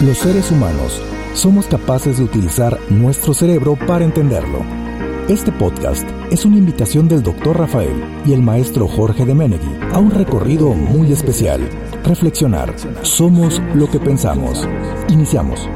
[0.00, 1.02] Los seres humanos
[1.34, 4.60] somos capaces de utilizar nuestro cerebro para entenderlo.
[5.28, 7.58] Este podcast es una invitación del Dr.
[7.58, 11.68] Rafael y el maestro Jorge de Menegui a un recorrido muy especial.
[12.04, 12.76] Reflexionar.
[13.02, 14.68] Somos lo que pensamos.
[15.08, 15.68] Iniciamos.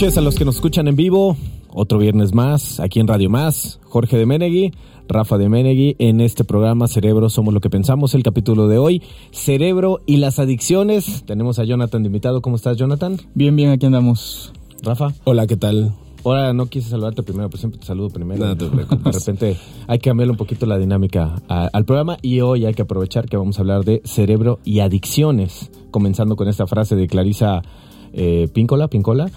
[0.00, 1.36] Noches a los que nos escuchan en vivo.
[1.74, 3.80] Otro viernes más, aquí en Radio Más.
[3.82, 4.70] Jorge de Menegui,
[5.08, 8.14] Rafa de Menegui, en este programa Cerebro Somos lo que pensamos.
[8.14, 9.02] El capítulo de hoy,
[9.32, 11.24] Cerebro y las adicciones.
[11.26, 12.42] Tenemos a Jonathan de invitado.
[12.42, 13.16] ¿Cómo estás, Jonathan?
[13.34, 14.52] Bien, bien, aquí andamos.
[14.84, 15.14] Rafa.
[15.24, 15.92] Hola, ¿qué tal?
[16.24, 18.46] Ahora no quise saludarte primero, pero siempre te saludo primero.
[18.46, 19.56] No te de repente
[19.88, 23.28] hay que cambiar un poquito la dinámica a- al programa y hoy hay que aprovechar
[23.28, 25.72] que vamos a hablar de cerebro y adicciones.
[25.90, 27.62] Comenzando con esta frase de Clarisa
[28.12, 29.28] eh, Píncola, Píncola.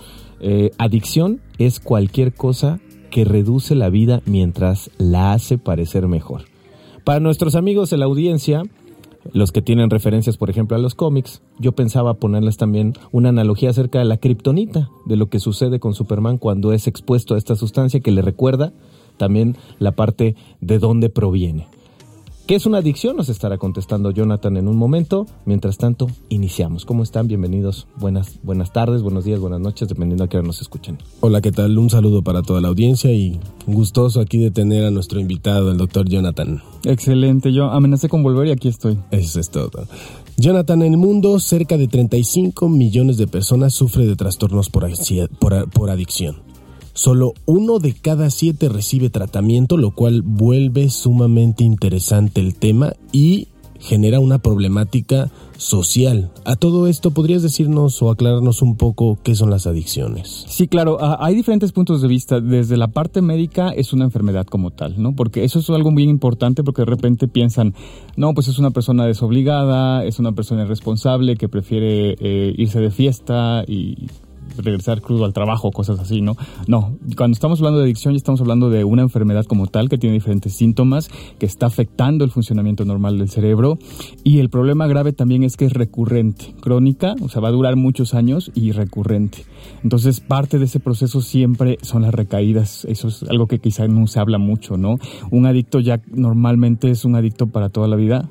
[0.42, 2.80] Eh, adicción es cualquier cosa
[3.12, 6.46] que reduce la vida mientras la hace parecer mejor.
[7.04, 8.64] Para nuestros amigos de la audiencia,
[9.34, 13.70] los que tienen referencias, por ejemplo, a los cómics, yo pensaba ponerles también una analogía
[13.70, 17.56] acerca de la kriptonita, de lo que sucede con Superman cuando es expuesto a esta
[17.56, 18.74] sustancia que le recuerda
[19.18, 21.68] también la parte de dónde proviene.
[22.52, 23.16] ¿Qué es una adicción?
[23.16, 25.26] Nos estará contestando Jonathan en un momento.
[25.46, 26.84] Mientras tanto, iniciamos.
[26.84, 27.30] ¿Cómo están?
[27.30, 27.88] Bienvenidos.
[27.98, 30.98] Buenas, buenas tardes, buenos días, buenas noches, dependiendo a qué hora nos escuchen.
[31.22, 31.78] Hola, ¿qué tal?
[31.78, 35.78] Un saludo para toda la audiencia y gustoso aquí de tener a nuestro invitado, el
[35.78, 36.62] doctor Jonathan.
[36.84, 38.98] Excelente, yo amenacé con volver y aquí estoy.
[39.12, 39.88] Eso es todo.
[40.36, 45.30] Jonathan, en el mundo cerca de 35 millones de personas sufre de trastornos por, ansia-
[45.40, 46.51] por, por adicción.
[46.94, 53.48] Solo uno de cada siete recibe tratamiento, lo cual vuelve sumamente interesante el tema y
[53.82, 56.32] genera una problemática social.
[56.46, 60.46] A todo esto, ¿podrías decirnos o aclararnos un poco qué son las adicciones?
[60.48, 62.40] Sí, claro, ah, hay diferentes puntos de vista.
[62.40, 65.16] Desde la parte médica es una enfermedad como tal, ¿no?
[65.16, 67.74] Porque eso es algo muy importante porque de repente piensan,
[68.16, 72.92] no, pues es una persona desobligada, es una persona irresponsable que prefiere eh, irse de
[72.92, 74.08] fiesta y
[74.58, 76.36] regresar crudo al trabajo, cosas así, ¿no?
[76.68, 79.98] No, cuando estamos hablando de adicción ya estamos hablando de una enfermedad como tal que
[79.98, 83.78] tiene diferentes síntomas, que está afectando el funcionamiento normal del cerebro
[84.24, 87.76] y el problema grave también es que es recurrente, crónica, o sea, va a durar
[87.76, 89.46] muchos años y recurrente.
[89.84, 94.08] Entonces, parte de ese proceso siempre son las recaídas, eso es algo que quizá no
[94.08, 94.98] se habla mucho, ¿no?
[95.30, 98.30] Un adicto ya normalmente es un adicto para toda la vida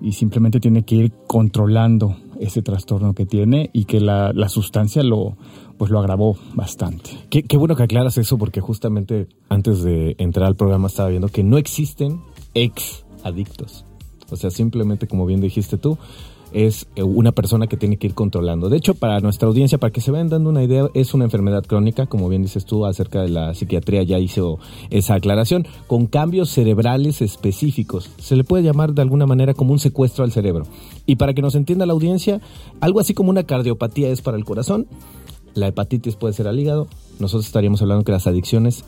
[0.00, 5.02] y simplemente tiene que ir controlando ese trastorno que tiene y que la, la sustancia
[5.02, 5.36] lo
[5.78, 7.10] pues lo agravó bastante.
[7.30, 11.28] Qué, qué bueno que aclaras eso porque justamente antes de entrar al programa estaba viendo
[11.28, 12.20] que no existen
[12.52, 13.86] ex adictos.
[14.30, 15.96] O sea, simplemente como bien dijiste tú,
[16.52, 18.68] es eh, una persona que tiene que ir controlando.
[18.68, 21.64] De hecho, para nuestra audiencia, para que se vayan dando una idea, es una enfermedad
[21.64, 24.58] crónica, como bien dices tú, acerca de la psiquiatría ya hizo
[24.90, 28.10] esa aclaración, con cambios cerebrales específicos.
[28.18, 30.66] Se le puede llamar de alguna manera como un secuestro al cerebro.
[31.06, 32.40] Y para que nos entienda la audiencia,
[32.80, 34.86] algo así como una cardiopatía es para el corazón,
[35.54, 36.86] la hepatitis puede ser al hígado,
[37.18, 38.84] nosotros estaríamos hablando que las adicciones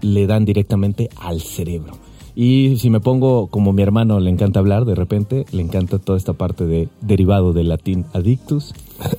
[0.00, 2.07] le dan directamente al cerebro.
[2.40, 6.16] Y si me pongo como mi hermano le encanta hablar, de repente le encanta toda
[6.16, 8.74] esta parte de derivado del latín adictus,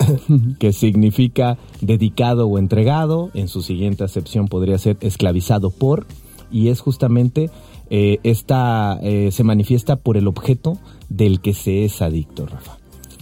[0.57, 6.07] que significa dedicado o entregado, en su siguiente acepción podría ser esclavizado por,
[6.49, 7.49] y es justamente
[7.89, 10.77] eh, esta, eh, se manifiesta por el objeto
[11.09, 12.77] del que se es adicto, Rafa.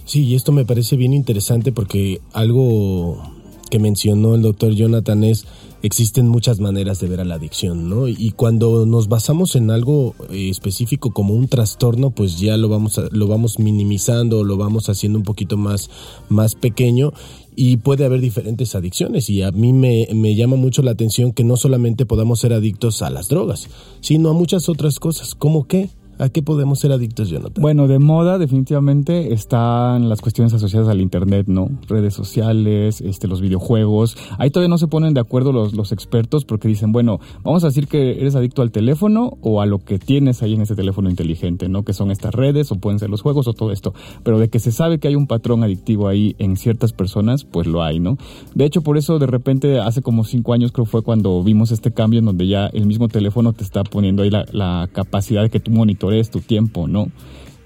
[0.05, 3.17] Sí, y esto me parece bien interesante porque algo
[3.71, 5.47] que mencionó el doctor Jonathan es
[5.83, 8.07] existen muchas maneras de ver a la adicción, ¿no?
[8.07, 12.97] Y cuando nos basamos en algo eh, específico como un trastorno, pues ya lo vamos
[12.97, 15.89] a- lo vamos minimizando, lo vamos haciendo un poquito más
[16.29, 17.13] más pequeño
[17.56, 21.44] y puede haber diferentes adicciones y a mí me, me llama mucho la atención que
[21.44, 23.68] no solamente podamos ser adictos a las drogas,
[24.01, 25.89] sino a muchas otras cosas, ¿cómo qué?
[26.19, 27.61] ¿A qué podemos ser adictos, Jonathan?
[27.61, 31.69] Bueno, de moda definitivamente están las cuestiones asociadas al internet, ¿no?
[31.87, 34.17] Redes sociales, este, los videojuegos.
[34.39, 37.67] Ahí todavía no se ponen de acuerdo los, los expertos porque dicen, bueno, vamos a
[37.67, 41.09] decir que eres adicto al teléfono o a lo que tienes ahí en ese teléfono
[41.09, 41.83] inteligente, ¿no?
[41.83, 43.93] Que son estas redes o pueden ser los juegos o todo esto.
[44.23, 47.67] Pero de que se sabe que hay un patrón adictivo ahí en ciertas personas, pues
[47.67, 48.17] lo hay, ¿no?
[48.55, 51.91] De hecho, por eso de repente hace como cinco años creo fue cuando vimos este
[51.91, 55.49] cambio en donde ya el mismo teléfono te está poniendo ahí la, la capacidad de
[55.51, 55.69] que tú
[56.07, 57.07] monitores tu tiempo, ¿no?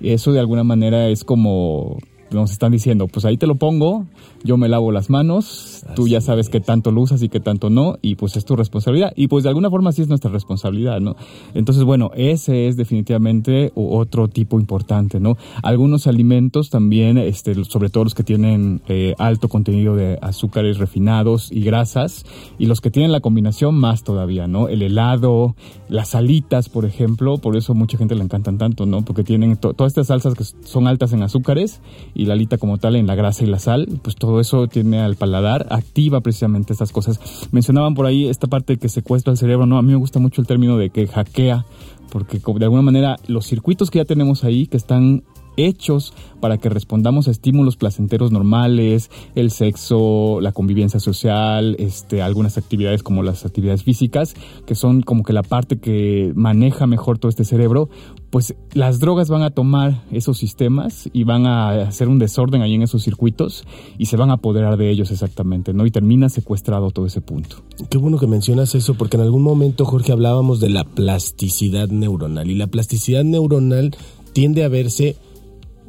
[0.02, 2.00] Eso de alguna manera es como
[2.32, 4.06] nos están diciendo, pues ahí te lo pongo,
[4.44, 7.70] yo me lavo las manos, tú ya sabes qué tanto lo usas y qué tanto
[7.70, 9.14] no, y pues es tu responsabilidad.
[9.16, 11.16] Y pues de alguna forma sí es nuestra responsabilidad, ¿no?
[11.54, 15.38] Entonces, bueno, ese es definitivamente otro tipo importante, ¿no?
[15.64, 21.52] Algunos alimentos también, este, sobre todo los que tienen eh, alto contenido de azúcares refinados
[21.52, 22.26] y grasas,
[22.58, 24.68] y los que tienen la combinación más todavía, ¿no?
[24.68, 25.56] El helado,
[25.90, 29.04] las alitas, por ejemplo, por eso mucha gente le encantan tanto, ¿no?
[29.04, 31.82] Porque tienen todas estas salsas que son altas en azúcares
[32.14, 35.00] y la alita como tal en la grasa y la sal, pues todo eso tiene
[35.00, 37.20] al paladar, activa precisamente estas cosas.
[37.52, 39.78] Mencionaban por ahí esta parte que secuestra el cerebro, ¿no?
[39.78, 41.66] A mí me gusta mucho el término de que hackea,
[42.12, 45.24] porque de alguna manera los circuitos que ya tenemos ahí, que están
[45.58, 52.58] hechos para que respondamos a estímulos placenteros normales, el sexo, la convivencia social, este, algunas
[52.58, 54.36] actividades como las actividades físicas,
[54.66, 57.90] que son como que la parte que maneja mejor todo este cerebro,
[58.32, 62.74] pues las drogas van a tomar esos sistemas y van a hacer un desorden ahí
[62.74, 63.66] en esos circuitos
[63.98, 65.86] y se van a apoderar de ellos exactamente, ¿no?
[65.86, 67.58] Y termina secuestrado todo ese punto.
[67.90, 72.50] Qué bueno que mencionas eso, porque en algún momento, Jorge, hablábamos de la plasticidad neuronal
[72.50, 73.96] y la plasticidad neuronal
[74.32, 75.18] tiende a verse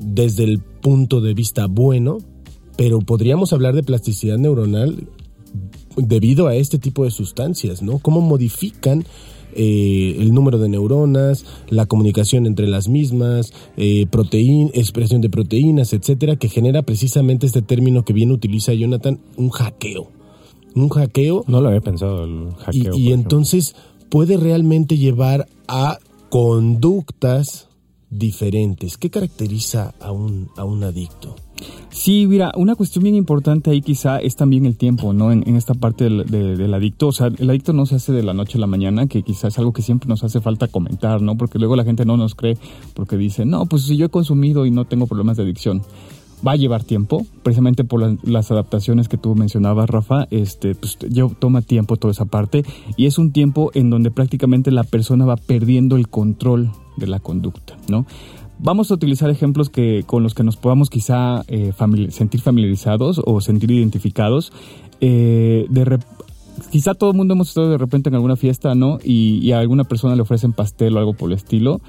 [0.00, 2.18] desde el punto de vista bueno,
[2.76, 5.06] pero podríamos hablar de plasticidad neuronal
[5.96, 7.98] debido a este tipo de sustancias, ¿no?
[7.98, 9.04] Cómo modifican
[9.54, 14.06] eh, el número de neuronas, la comunicación entre las mismas, eh,
[14.75, 20.08] expresión de proteínas, etcétera, que genera precisamente este término que bien utiliza Jonathan, un hackeo.
[20.75, 21.44] Un hackeo.
[21.46, 22.96] No lo había pensado, el hackeo.
[22.96, 23.75] Y, y entonces
[24.08, 25.98] puede realmente llevar a
[26.28, 27.69] conductas
[28.12, 28.98] diferentes.
[28.98, 31.34] ¿Qué caracteriza a un, a un adicto?
[31.90, 35.32] Sí, mira, una cuestión bien importante ahí quizá es también el tiempo, ¿no?
[35.32, 38.34] En, esta parte del, del, adicto, o sea, el adicto no se hace de la
[38.34, 41.36] noche a la mañana, que quizás es algo que siempre nos hace falta comentar, ¿no?
[41.36, 42.56] Porque luego la gente no nos cree
[42.94, 45.82] porque dice, no, pues si yo he consumido y no tengo problemas de adicción.
[46.44, 51.30] Va a llevar tiempo, precisamente por las adaptaciones que tú mencionabas, Rafa, este, pues yo,
[51.38, 52.64] toma tiempo toda esa parte
[52.96, 57.20] y es un tiempo en donde prácticamente la persona va perdiendo el control de la
[57.20, 58.06] conducta, ¿no?
[58.58, 61.72] Vamos a utilizar ejemplos que, con los que nos podamos quizá eh,
[62.10, 64.52] sentir familiarizados o sentir identificados.
[65.00, 65.84] Eh, de
[66.70, 68.98] quizá todo el mundo hemos estado de repente en alguna fiesta, ¿no?
[69.02, 71.80] Y, a alguna persona le ofrecen pastel o algo por el estilo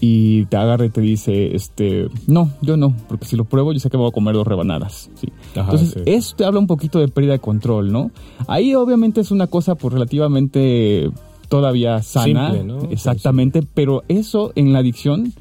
[0.00, 3.78] y te agarra y te dice, este, no, yo no, porque si lo pruebo yo
[3.78, 5.28] sé que voy a comer dos rebanadas, ¿sí?
[5.54, 8.10] Entonces, eso te habla un poquito de pérdida de control, ¿no?
[8.48, 11.10] Ahí obviamente es una cosa pues relativamente
[11.52, 12.50] todavía sana,
[12.88, 15.34] exactamente, pero eso en la adicción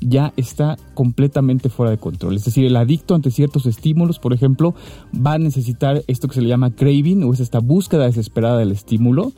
[0.00, 2.36] ya está completamente fuera de control.
[2.36, 4.74] Es decir, el adicto ante ciertos estímulos, por ejemplo,
[5.14, 8.72] va a necesitar esto que se le llama craving o es esta búsqueda desesperada del
[8.72, 9.32] estímulo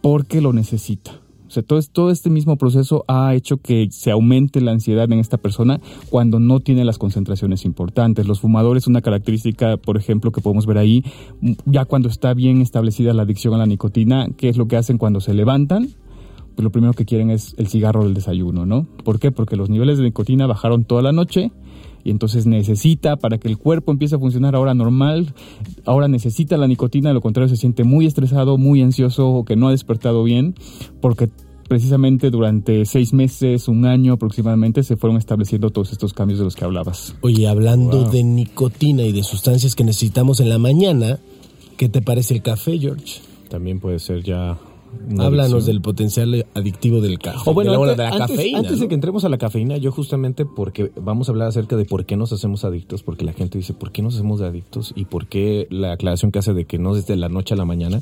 [0.00, 1.12] porque lo necesita.
[1.50, 5.18] O sea, todo, todo este mismo proceso ha hecho que se aumente la ansiedad en
[5.18, 8.28] esta persona cuando no tiene las concentraciones importantes.
[8.28, 11.02] Los fumadores, una característica, por ejemplo, que podemos ver ahí,
[11.66, 14.96] ya cuando está bien establecida la adicción a la nicotina, ¿qué es lo que hacen
[14.96, 15.88] cuando se levantan?
[16.54, 18.86] Pues lo primero que quieren es el cigarro del desayuno, ¿no?
[19.02, 19.32] ¿Por qué?
[19.32, 21.50] Porque los niveles de nicotina bajaron toda la noche
[22.04, 25.34] y entonces necesita para que el cuerpo empiece a funcionar ahora normal,
[25.84, 29.56] ahora necesita la nicotina, de lo contrario se siente muy estresado, muy ansioso o que
[29.56, 30.54] no ha despertado bien,
[31.00, 31.28] porque
[31.68, 36.56] precisamente durante seis meses, un año aproximadamente, se fueron estableciendo todos estos cambios de los
[36.56, 37.14] que hablabas.
[37.20, 41.20] Oye, hablando de nicotina y de sustancias que necesitamos en la mañana,
[41.76, 43.20] ¿qué te parece el café, George?
[43.48, 44.58] También puede ser ya
[45.18, 47.38] Háblanos del potencial adictivo del café.
[47.48, 48.58] O bueno, antes, de la cafeína.
[48.58, 51.84] Antes de que entremos a la cafeína, yo justamente porque vamos a hablar acerca de
[51.84, 55.04] por qué nos hacemos adictos, porque la gente dice por qué nos hacemos adictos y
[55.04, 57.64] por qué la aclaración que hace de que no es de la noche a la
[57.64, 58.00] mañana,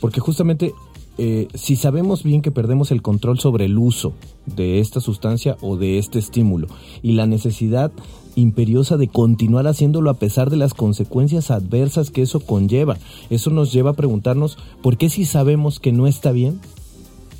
[0.00, 0.72] porque justamente
[1.20, 4.12] eh, si sabemos bien que perdemos el control sobre el uso
[4.46, 6.68] de esta sustancia o de este estímulo
[7.02, 7.90] y la necesidad
[8.38, 12.96] imperiosa de continuar haciéndolo a pesar de las consecuencias adversas que eso conlleva.
[13.30, 16.60] Eso nos lleva a preguntarnos por qué si sabemos que no está bien,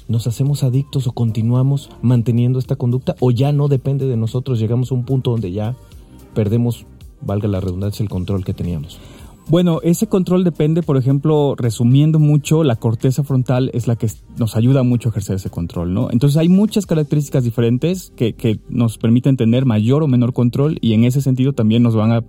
[0.08, 4.90] nos hacemos adictos o continuamos manteniendo esta conducta o ya no depende de nosotros, llegamos
[4.90, 5.76] a un punto donde ya
[6.34, 6.86] perdemos,
[7.20, 8.98] valga la redundancia, el control que teníamos.
[9.48, 14.56] Bueno, ese control depende, por ejemplo, resumiendo mucho, la corteza frontal es la que nos
[14.56, 16.10] ayuda mucho a ejercer ese control, ¿no?
[16.10, 21.04] Entonces hay muchas características diferentes que, nos permiten tener mayor o menor control y en
[21.04, 22.24] ese sentido también nos van a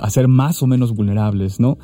[0.00, 1.78] hacer más o menos vulnerables, ¿no?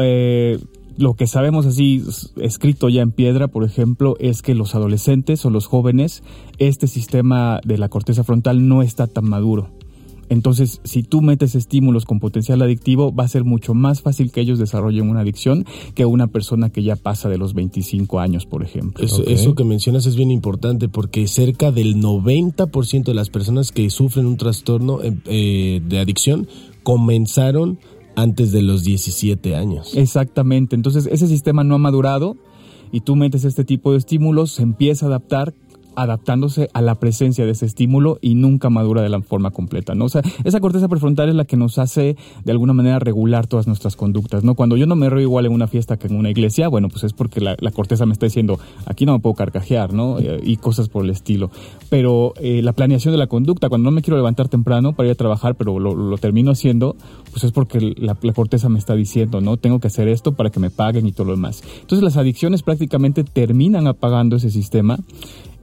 [0.00, 0.58] Eh,
[0.96, 2.02] lo que sabemos así
[2.36, 6.22] escrito ya en piedra, por ejemplo, es que los adolescentes o los jóvenes,
[6.56, 9.68] este sistema de la corteza frontal no está tan maduro.
[10.32, 14.40] Entonces, si tú metes estímulos con potencial adictivo, va a ser mucho más fácil que
[14.40, 18.62] ellos desarrollen una adicción que una persona que ya pasa de los 25 años, por
[18.62, 19.04] ejemplo.
[19.04, 24.24] Eso, que mencionas es bien importante porque cerca del 90% de las personas que sufren
[24.24, 26.48] un trastorno eh, eh, de adicción
[26.82, 27.78] comenzaron
[28.16, 29.94] antes de los 17 años.
[29.94, 32.36] Exactamente, entonces ese sistema no ha madurado
[32.90, 35.54] y tú metes este tipo de estímulos, se empieza a adaptar
[35.96, 40.06] adaptándose a la presencia de ese estímulo y nunca madura de la forma completa, ¿no?
[40.06, 43.66] O sea, esa corteza prefrontal es la que nos hace de alguna manera regular todas
[43.66, 44.54] nuestras conductas, ¿no?
[44.54, 47.04] Cuando yo no me río igual en una fiesta que en una iglesia, bueno, pues
[47.04, 50.18] es porque la, corteza me está diciendo, aquí no me puedo carcajear, ¿no?
[50.18, 51.50] Eh, y cosas por el estilo.
[51.88, 55.12] Pero eh, la planeación de la conducta, cuando no me quiero levantar temprano para ir
[55.12, 56.96] a trabajar, pero lo, termino haciendo,
[57.30, 59.56] pues es porque la, la corteza me está diciendo, ¿no?
[59.56, 61.62] Tengo que hacer esto para que me paguen y todo lo demás.
[61.80, 64.98] Entonces las adicciones prácticamente terminan apagando ese sistema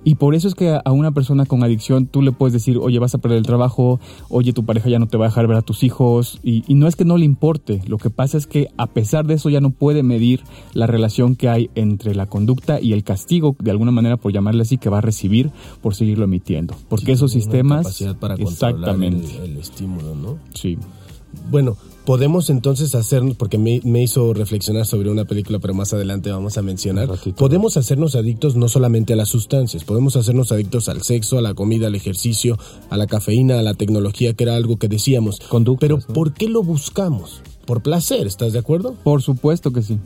[0.04, 3.00] y por eso es que a una persona con adicción tú le puedes decir, oye,
[3.00, 5.58] vas a perder el trabajo, oye, tu pareja ya no te va a dejar ver
[5.58, 6.40] a tus hijos.
[6.44, 9.34] Y, no es que no le importe, lo que pasa es que a pesar de
[9.34, 10.42] eso ya no puede medir
[10.74, 14.62] la relación que hay entre la conducta y el castigo, de alguna manera por llamarle
[14.62, 15.52] así, que va a recibir
[15.82, 16.76] por seguirlo emitiendo.
[16.88, 17.84] Porque esos sistemas...
[17.84, 19.28] Capacidad para exactamente.
[19.44, 20.38] El, el estímulo, ¿no?
[20.54, 20.78] Sí.
[21.52, 21.78] Bueno,
[22.10, 26.64] podemos entonces hacer, porque me, hizo reflexionar sobre una película, pero más adelante vamos a
[26.64, 31.44] mencionar, podemos hacernos adictos no solamente a las sustancias, podemos hacernos adictos al sexo, a
[31.44, 32.58] la comida, al ejercicio,
[32.90, 35.40] a la cafeína, a la tecnología, que era algo que decíamos.
[35.80, 37.44] pero ¿por qué lo buscamos?
[37.68, 38.96] Por placer, ¿estás de acuerdo?
[39.04, 40.00] Por supuesto que sí.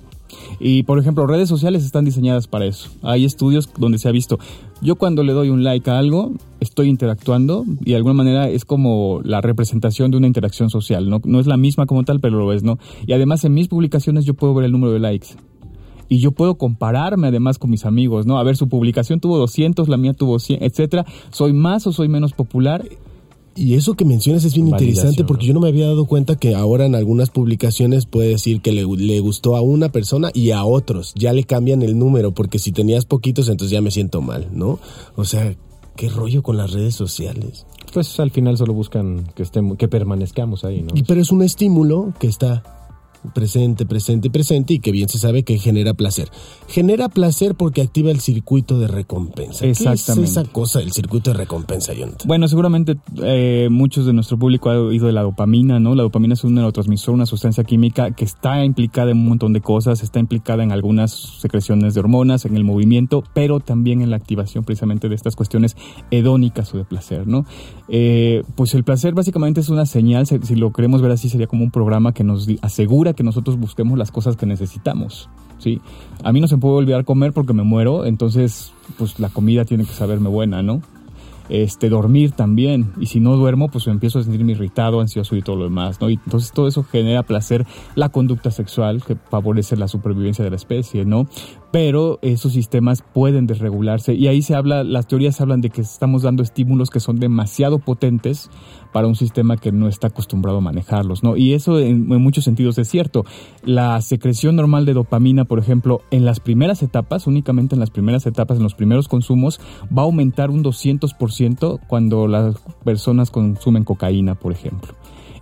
[0.59, 2.89] Y por ejemplo, redes sociales están diseñadas para eso.
[3.01, 4.39] Hay estudios donde se ha visto,
[4.81, 8.65] yo cuando le doy un like a algo, estoy interactuando y de alguna manera es
[8.65, 11.09] como la representación de una interacción social.
[11.09, 12.77] No, no es la misma como tal, pero lo es, ¿no?
[13.05, 15.29] Y además en mis publicaciones yo puedo ver el número de likes
[16.09, 18.37] y yo puedo compararme además con mis amigos, ¿no?
[18.37, 21.05] A ver, su publicación tuvo 200, la mía tuvo 100, etcétera.
[21.31, 22.83] ¿Soy más o soy menos popular?
[23.55, 26.55] Y eso que mencionas es bien interesante porque yo no me había dado cuenta que
[26.55, 30.63] ahora en algunas publicaciones puede decir que le, le, gustó a una persona y a
[30.65, 31.13] otros.
[31.15, 34.79] Ya le cambian el número porque si tenías poquitos entonces ya me siento mal, ¿no?
[35.15, 35.55] O sea,
[35.95, 37.65] qué rollo con las redes sociales.
[37.93, 40.89] Pues al final solo buscan que estemos, que permanezcamos ahí, ¿no?
[40.95, 42.82] Y pero es un estímulo que está
[43.33, 46.29] presente, presente, presente y que bien se sabe que genera placer.
[46.67, 49.65] Genera placer porque activa el circuito de recompensa.
[49.65, 50.13] Exactamente.
[50.15, 52.27] ¿Qué es esa cosa, el circuito de recompensa, Jonathan?
[52.27, 55.95] Bueno, seguramente eh, muchos de nuestro público ha oído de la dopamina, ¿no?
[55.95, 59.61] La dopamina es un neurotransmisor, una sustancia química que está implicada en un montón de
[59.61, 64.17] cosas, está implicada en algunas secreciones de hormonas, en el movimiento, pero también en la
[64.17, 65.75] activación precisamente de estas cuestiones
[66.11, 67.45] hedónicas o de placer, ¿no?
[67.89, 71.63] Eh, pues el placer básicamente es una señal, si lo queremos ver así, sería como
[71.63, 75.29] un programa que nos asegura que nosotros busquemos las cosas que necesitamos.
[75.59, 75.81] ¿sí?
[76.23, 79.65] A mí no se me puede olvidar comer porque me muero, entonces pues la comida
[79.65, 80.81] tiene que saberme buena, ¿no?
[81.49, 82.93] Este, dormir también.
[82.99, 85.99] Y si no duermo, pues me empiezo a sentirme irritado, ansioso y todo lo demás,
[85.99, 86.09] ¿no?
[86.09, 87.65] Y entonces todo eso genera placer,
[87.95, 91.27] la conducta sexual, que favorece la supervivencia de la especie, ¿no?
[91.73, 96.21] Pero esos sistemas pueden desregularse y ahí se habla, las teorías hablan de que estamos
[96.21, 98.51] dando estímulos que son demasiado potentes
[98.91, 101.35] para un sistema que no está acostumbrado a manejarlos, ¿no?
[101.35, 103.25] Y eso en, muchos sentidos es cierto.
[103.63, 108.27] La secreción normal de dopamina, por ejemplo, en las primeras etapas, únicamente en las primeras
[108.27, 114.35] etapas, en los primeros consumos, va a aumentar un 200% cuando las personas consumen cocaína,
[114.35, 114.93] por ejemplo.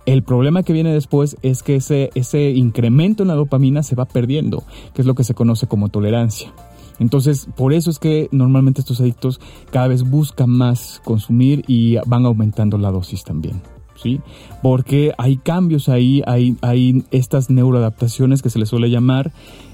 [0.04, 4.04] El problema que viene después es que ese, ese incremento en la dopamina se va
[4.04, 6.52] perdiendo, que es lo que se conoce como tolerancia.
[6.98, 9.40] Entonces, por eso es que normalmente estos adictos
[9.70, 13.60] cada vez buscan más consumir y van aumentando la dosis también.
[13.94, 14.20] ¿Sí?
[14.62, 19.32] Porque hay cambios ahí, hay, hay estas neuroadaptaciones que se les suele llamar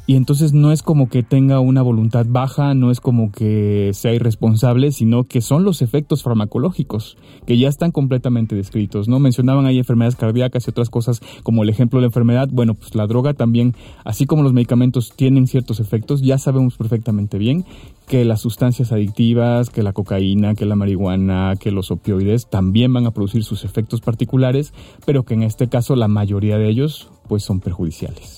[0.08, 4.14] y entonces no es como que tenga una voluntad baja, no es como que sea
[4.14, 9.18] irresponsable, sino que son los efectos farmacológicos que ya están completamente descritos, ¿no?
[9.18, 12.94] Mencionaban ahí enfermedades cardíacas y otras cosas como el ejemplo de la enfermedad, bueno, pues
[12.94, 17.66] la droga también, así como los medicamentos tienen ciertos efectos, ya sabemos perfectamente bien
[18.06, 23.04] que las sustancias adictivas, que la cocaína, que la marihuana, que los opioides también van
[23.04, 24.72] a producir sus efectos particulares,
[25.04, 28.37] pero que en este caso la mayoría de ellos pues son perjudiciales.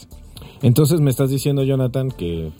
[0.63, 2.51] Entonces me estás diciendo, Jonathan, que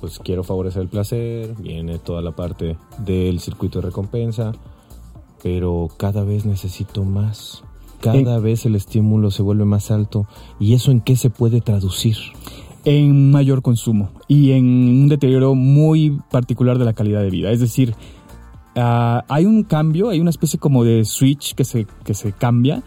[0.00, 4.52] pues quiero favorecer el placer, viene toda la parte del circuito de recompensa,
[5.42, 7.62] pero cada vez necesito más.
[8.00, 10.26] Cada vez el estímulo se vuelve más alto.
[10.60, 12.16] ¿Y eso en qué se puede traducir?
[12.84, 17.50] En mayor consumo y en un deterioro muy particular de la calidad de vida.
[17.50, 17.94] Es decir,
[18.76, 22.84] ah, hay un cambio, hay una especie como de switch que se, que se cambia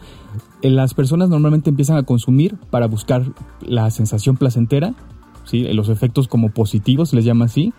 [0.62, 3.24] las personas normalmente empiezan a consumir para buscar
[3.60, 4.94] la sensación placentera,
[5.44, 5.64] ¿sí?
[5.72, 7.72] los efectos como positivos, se les llama así,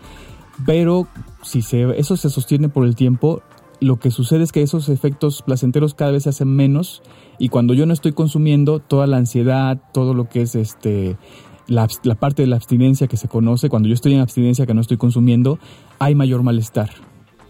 [0.66, 1.08] pero
[1.44, 3.42] si se, eso se sostiene por el tiempo,
[3.80, 7.02] lo que sucede es que esos efectos placenteros cada vez se hacen menos
[7.40, 11.18] y cuando yo no estoy consumiendo, toda la ansiedad, todo lo que es este...
[11.68, 14.74] La, la parte de la abstinencia que se conoce, cuando yo estoy en abstinencia que
[14.74, 15.58] no estoy consumiendo,
[16.00, 16.90] hay mayor malestar.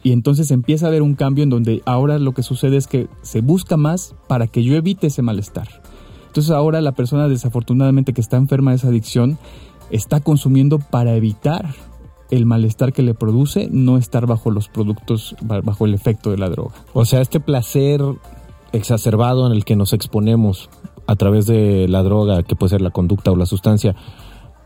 [0.04, 3.08] Y entonces empieza a haber un cambio en donde ahora lo que sucede es que
[3.22, 5.68] se busca más para que yo evite ese malestar.
[6.28, 9.38] Entonces ahora la persona desafortunadamente que está enferma de esa adicción
[9.92, 11.76] está consumiendo para evitar
[12.32, 16.50] el malestar que le produce no estar bajo los productos, bajo el efecto de la
[16.50, 16.74] droga.
[16.94, 18.02] O sea, este placer
[18.72, 20.70] exacerbado en el que nos exponemos
[21.08, 23.96] a través de la droga, que puede ser la conducta o la sustancia,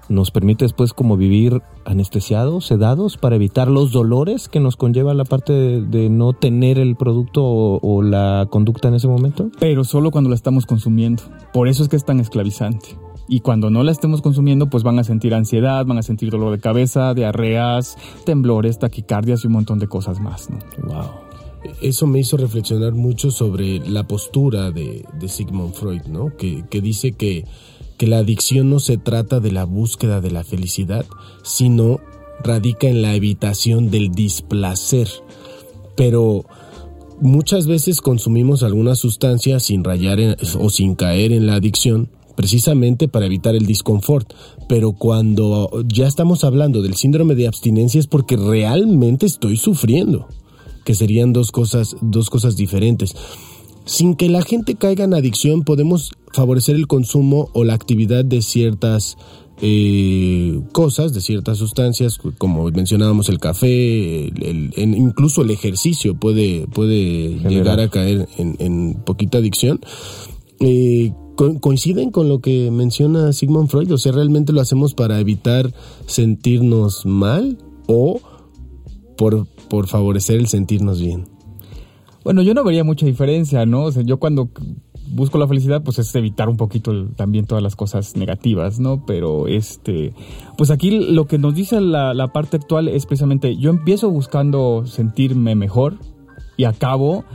[0.09, 5.25] nos permite después como vivir anestesiados, sedados, para evitar los dolores que nos conlleva la
[5.25, 9.49] parte de, no tener el producto o, o, la conducta en ese momento.
[9.59, 11.23] Pero solo cuando la estamos consumiendo.
[11.53, 12.97] Por eso es que es tan esclavizante.
[13.27, 16.51] Y cuando no la estemos consumiendo, pues van a sentir ansiedad, van a sentir dolor
[16.51, 20.49] de cabeza, diarreas, temblores, taquicardias y un montón de cosas más.
[20.49, 20.59] ¿no?
[20.83, 21.25] Wow.
[21.81, 26.35] Eso me hizo reflexionar mucho sobre la postura de, de Sigmund Freud, ¿no?
[26.37, 27.45] Que, que dice que,
[27.97, 31.05] que la adicción no se trata de la búsqueda de la felicidad,
[31.43, 31.99] sino
[32.43, 35.09] radica en la evitación del displacer.
[35.95, 36.45] Pero
[37.21, 43.25] muchas veces consumimos alguna sustancia sin rayar o sin caer en la adicción precisamente para
[43.25, 44.33] evitar el disconfort.
[44.67, 50.27] Pero cuando ya estamos hablando del síndrome de abstinencia es porque realmente estoy sufriendo,
[50.83, 53.15] que serían dos cosas, dos cosas diferentes.
[53.85, 58.41] Sin que la gente caiga en adicción, podemos favorecer el consumo o la actividad de
[58.41, 59.17] ciertas
[59.61, 66.67] eh, cosas, de ciertas sustancias, como mencionábamos el café, el, el, incluso el ejercicio puede,
[66.67, 69.79] puede llegar a caer en, en poquita adicción.
[70.59, 75.19] Eh, co coinciden con lo que menciona Sigmund Freud, o sea, realmente lo hacemos para
[75.19, 75.73] evitar
[76.05, 78.19] sentirnos mal o
[79.17, 81.34] por, por favorecer el sentirnos bien.
[82.25, 83.83] Bueno, yo no vería mucha diferencia, ¿no?
[83.83, 84.49] O sea, yo cuando
[85.09, 89.05] busco la felicidad, pues es evitar un poquito también todas las cosas negativas, ¿no?
[89.05, 90.11] Pero este,
[90.57, 94.87] pues aquí lo que nos dice la, la parte actual es precisamente, yo empiezo buscando
[94.87, 95.99] sentirme mejor
[96.57, 97.25] y acabo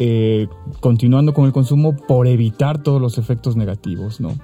[0.00, 0.48] eh,
[0.80, 4.34] continuando con el consumo por evitar todos los efectos negativos, ¿no?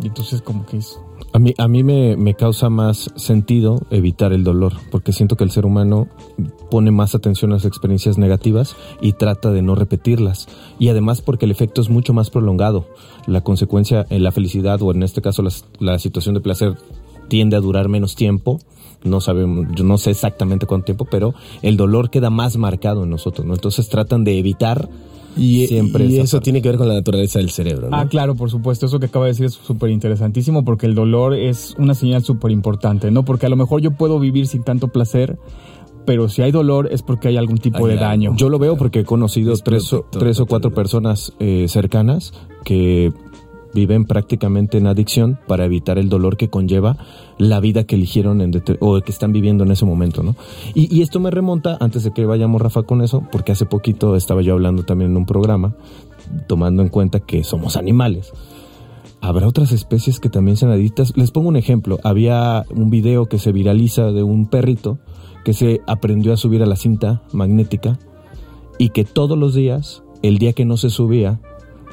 [0.00, 0.96] Y entonces como que es...
[1.32, 5.44] A mí, a mí me, me, causa más sentido evitar el dolor, porque siento que
[5.44, 6.08] el ser humano
[6.70, 10.48] pone más atención a las experiencias negativas y trata de no repetirlas.
[10.78, 12.86] Y además porque el efecto es mucho más prolongado.
[13.26, 16.76] La consecuencia en la felicidad, o en este caso la, la situación de placer,
[17.28, 18.60] tiende a durar menos tiempo
[19.04, 23.10] no sabemos, yo no sé exactamente cuánto tiempo, pero el dolor queda más marcado en
[23.10, 23.54] nosotros, ¿no?
[23.54, 24.88] Entonces tratan de evitar
[25.36, 26.44] y, siempre y eso parte.
[26.44, 27.96] tiene que ver con la naturaleza del cerebro, ¿no?
[27.96, 31.34] Ah, claro, por supuesto, eso que acaba de decir es súper interesantísimo porque el dolor
[31.34, 33.24] es una señal súper importante, ¿no?
[33.24, 35.38] Porque a lo mejor yo puedo vivir sin tanto placer,
[36.06, 38.34] pero si hay dolor es porque hay algún tipo Ay, de daño.
[38.36, 41.66] Yo lo veo porque he conocido Es tres, o- protector, tres o cuatro personas eh,
[41.68, 42.32] cercanas
[42.64, 43.12] que
[43.76, 46.96] viven prácticamente en adicción para evitar el dolor que conlleva
[47.38, 50.34] la vida que eligieron en o que están viviendo en ese momento, ¿no?
[50.74, 54.16] Y, y esto me remonta, antes de que vayamos Rafa con eso, porque hace poquito
[54.16, 55.74] estaba yo hablando también en un programa,
[56.48, 58.32] tomando en cuenta que somos animales.
[59.20, 61.12] Habrá otras especies que también sean adictas.
[61.16, 61.98] Les pongo un ejemplo.
[62.02, 64.98] Había un video que se viraliza de un perrito
[65.44, 67.98] que se aprendió a subir a la cinta magnética
[68.78, 71.40] y que todos los días, el día que no se subía,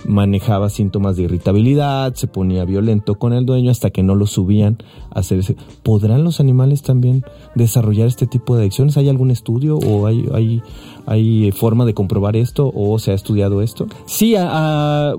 [0.06, 4.78] manejaba síntomas de irritabilidad, se ponía violento con el dueño hasta que no lo subían
[5.12, 5.56] a hacer ese.
[5.84, 7.24] ¿Podrán los animales también
[7.56, 8.98] desarrollar este tipo de adicciones?
[8.98, 10.62] ¿Hay algún estudio o hay, hay,
[11.06, 13.88] hay forma de comprobar esto o se ha estudiado esto?
[14.06, 14.36] Sí,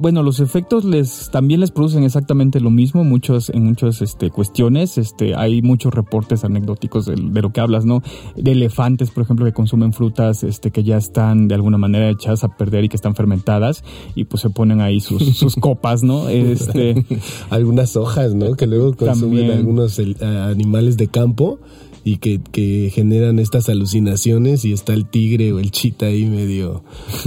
[0.01, 4.99] bueno, los efectos les también les producen exactamente lo mismo, muchos en muchas este, cuestiones.
[4.99, 8.03] Este, hay muchos reportes anecdóticos de, de lo que hablas, ¿no?
[8.37, 12.45] De elefantes, por ejemplo, que consumen frutas, este, que ya están de alguna manera echadas
[12.45, 13.85] a perder y que están fermentadas
[14.15, 16.29] y pues se ponen ahí sus, sus copas, ¿no?
[16.55, 17.05] Este,
[17.51, 18.55] Algunas hojas, ¿no?
[18.55, 19.59] Que luego consumen También.
[19.59, 21.59] algunos a- animales de campo
[22.05, 26.83] y que, que generan estas alucinaciones y está el tigre o el chita ahí medio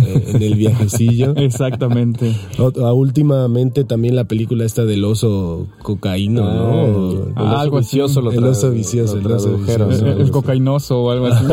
[0.06, 1.34] eh, en el viajecillo.
[1.36, 2.36] exactamente.
[2.60, 7.12] O- a- últimamente también la película esta del oso cocaíno, ¿no?
[7.12, 7.86] el Ah, oso algo así.
[7.88, 10.06] vicioso lo El oso vicioso, lo el oso vicioso.
[10.06, 11.46] El, el cocainoso o algo así.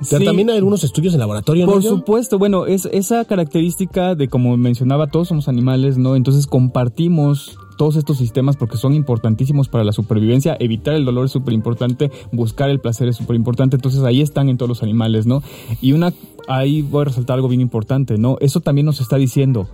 [0.00, 0.24] O sea, Sí.
[0.24, 1.72] También hay algunos estudios en laboratorio, ¿no?
[1.72, 6.16] Por supuesto, bueno, es esa característica de como mencionaba, todos somos animales, ¿no?
[6.16, 11.32] Entonces compartimos todos estos sistemas porque son importantísimos para la supervivencia, evitar el dolor es
[11.32, 15.26] súper importante, buscar el placer es súper importante, entonces ahí están en todos los animales,
[15.26, 15.42] ¿no?
[15.80, 16.12] Y una,
[16.48, 18.36] ahí voy a resaltar algo bien importante, ¿no?
[18.40, 19.68] Eso también nos está diciendo,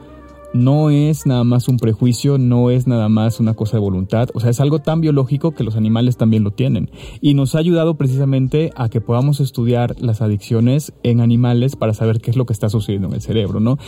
[0.53, 4.41] no es nada más un prejuicio, no es nada más una cosa de voluntad, o
[4.41, 6.91] sea, es algo tan biológico que los animales también lo tienen.
[7.21, 12.21] Y nos ha ayudado precisamente a que podamos estudiar las adicciones en animales para saber
[12.21, 13.79] qué es lo que está sucediendo en el cerebro, ¿no?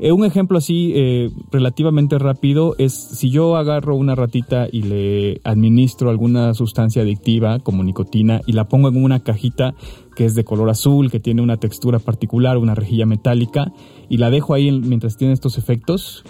[0.00, 5.40] Eh, un ejemplo así eh, relativamente rápido es si yo agarro una ratita y le
[5.44, 9.74] administro alguna sustancia adictiva como nicotina y la pongo en una cajita
[10.14, 13.72] que es de color azul, que tiene una textura particular, una rejilla metálica,
[14.14, 16.22] y la dejo ahí en- mientras tiene estos efectos,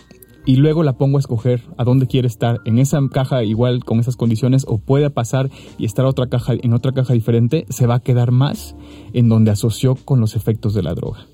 [0.47, 4.01] y luego la pongo a escoger a dónde quiere estar, en esa caja igual con
[4.01, 7.97] esas condiciones o puede pasar y estar otra caja en otra caja diferente, se va
[7.97, 8.75] a quedar más
[9.13, 11.27] en donde asoció con los efectos de la droga.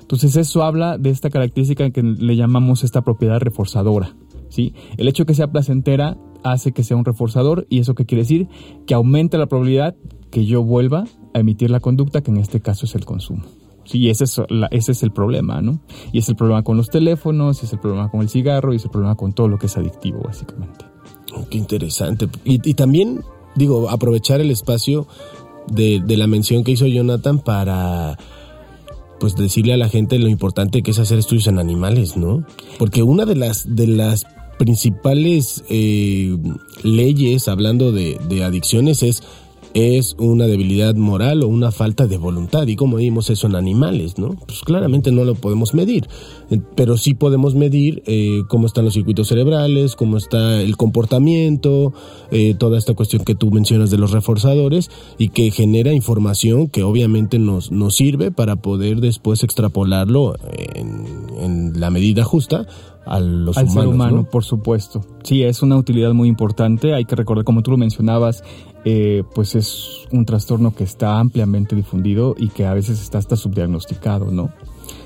[0.00, 4.16] Entonces eso habla de esta característica que le llamamos esta propiedad reforzadora.
[4.48, 4.72] ¿sí?
[4.96, 8.48] El hecho que sea placentera hace que sea un reforzador y eso qué quiere decir
[8.86, 9.94] que aumenta la probabilidad
[10.30, 13.44] que yo vuelva a emitir la conducta que en este caso es el consumo.
[13.88, 15.80] Sí, ese es, el problema, ¿no?
[16.12, 18.84] Y es el problema con los teléfonos, es el problema con el cigarro, y es
[18.84, 20.84] el problema con todo lo que es adictivo, básicamente.
[21.34, 22.28] Oh, qué interesante.
[22.44, 23.22] Y, también,
[23.54, 25.06] digo, aprovechar el espacio
[25.68, 28.18] de, la mención que hizo Jonathan para
[29.20, 32.44] pues decirle a la gente lo importante que es hacer estudios en animales, ¿no?
[32.78, 34.26] Porque una de las de las
[34.58, 36.36] principales eh,
[36.82, 39.24] leyes hablando de adicciones es
[39.74, 42.66] es una debilidad moral o una falta de voluntad.
[42.66, 44.36] Y como vimos eso en animales, ¿no?
[44.46, 46.08] Pues claramente no lo podemos medir,
[46.50, 51.92] eh, pero sí podemos medir eh, cómo están los circuitos cerebrales, cómo está el comportamiento,
[52.30, 56.82] eh, toda esta cuestión que tú mencionas de los reforzadores y que genera información que
[56.82, 60.36] obviamente nos, nos sirve para poder después extrapolarlo
[60.74, 62.66] en, la medida justa
[63.08, 65.04] a los al ser humano, por supuesto.
[65.22, 66.94] Sí, es una utilidad muy importante.
[66.94, 68.42] Hay que recordar, como tú lo mencionabas,
[68.84, 73.36] eh, pues es un trastorno que está ampliamente difundido y que a veces está hasta
[73.36, 74.50] subdiagnosticado, ¿no?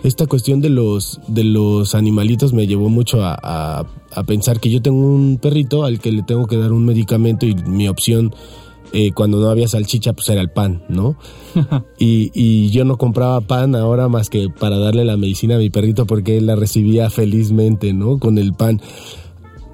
[0.04, 4.82] Esta cuestión de los, de los animalitos me llevó mucho a, a, pensar que yo
[4.82, 8.34] tengo un perrito al que le tengo que dar un medicamento y mi opción
[8.92, 11.16] eh, cuando no había salchicha, pues era el pan, ¿no?
[11.98, 15.70] y, y, yo no compraba pan ahora más que para darle la medicina a mi
[15.70, 18.18] perrito porque él la recibía felizmente, ¿no?
[18.18, 18.80] Con el pan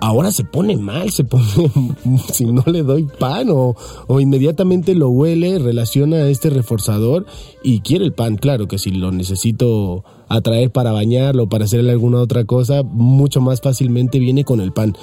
[0.01, 1.45] ahora se pone mal, se pone
[2.33, 3.75] si no le doy pan o,
[4.07, 7.27] o, inmediatamente lo huele, relaciona a este reforzador
[7.63, 8.37] y quiere el pan.
[8.37, 13.61] Claro que si lo necesito atraer para bañarlo, para hacerle alguna otra cosa, mucho más
[13.61, 14.97] fácilmente viene con el pan.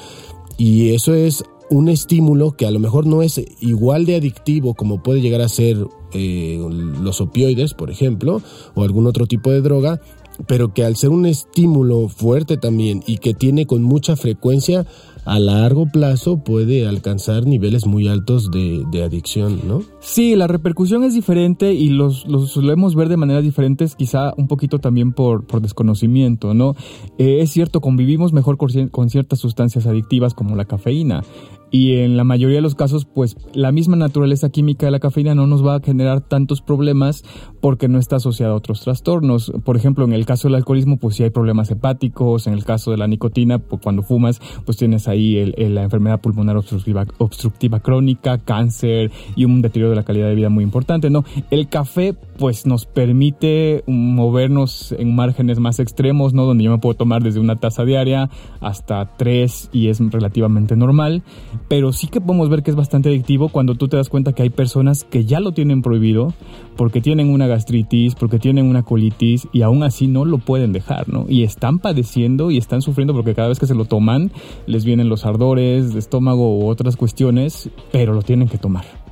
[0.58, 5.01] Y eso es un estímulo que a lo mejor no es igual de adictivo como
[5.01, 5.78] puede llegar a ser
[6.13, 6.60] eh,
[7.01, 8.41] los opioides, por ejemplo,
[8.73, 9.99] o algún otro tipo de droga,
[10.47, 14.86] pero que al ser un estímulo fuerte también y que tiene con mucha frecuencia,
[15.25, 19.82] a largo plazo puede alcanzar niveles muy altos de, adicción, ¿no?
[19.99, 24.47] Sí, la repercusión es diferente y los, los solemos ver de maneras diferentes, quizá un
[24.47, 26.75] poquito también por, por desconocimiento, ¿no?
[27.17, 31.23] Eh, es cierto, convivimos mejor con ciertas sustancias adictivas como la cafeína
[31.71, 35.36] y en la mayoría de los casos pues la misma naturaleza química de la cafeína
[35.36, 37.23] no nos va a generar tantos problemas
[37.62, 39.51] porque no está asociada a otros trastornos.
[39.63, 42.91] Por ejemplo, en el caso del alcoholismo pues sí hay problemas hepáticos, en el caso
[42.91, 48.38] de la nicotina pues, cuando fumas pues tienes ahí la enfermedad pulmonar obstructiva, obstructiva crónica,
[48.38, 51.23] cáncer y un deterioro de la calidad de vida muy importante, ¿no?
[51.51, 56.45] El café pues nos permite movernos en márgenes más extremos, ¿no?
[56.45, 58.30] Donde yo me puedo tomar desde una taza diaria
[58.62, 61.23] hasta tres y es relativamente normal
[61.67, 64.43] pero sí que podemos ver que es bastante adictivo cuando tú te das cuenta que
[64.43, 66.33] hay personas que ya lo tienen prohibido
[66.75, 71.09] porque tienen una gastritis, porque tienen una colitis y aún así no lo pueden dejar,
[71.09, 71.25] ¿no?
[71.29, 74.31] Y están padeciendo y están sufriendo porque cada vez que se lo toman
[74.67, 79.04] les vienen los ardores de estómago u otras cuestiones, pero lo tienen que tomar.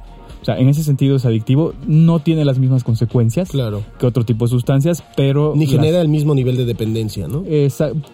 [0.43, 3.51] O sea, en ese sentido es adictivo, no tiene las mismas consecuencias
[3.97, 5.53] que otro tipo de sustancias, pero...
[5.55, 7.45] Ni genera el mismo nivel de dependencia, ¿no?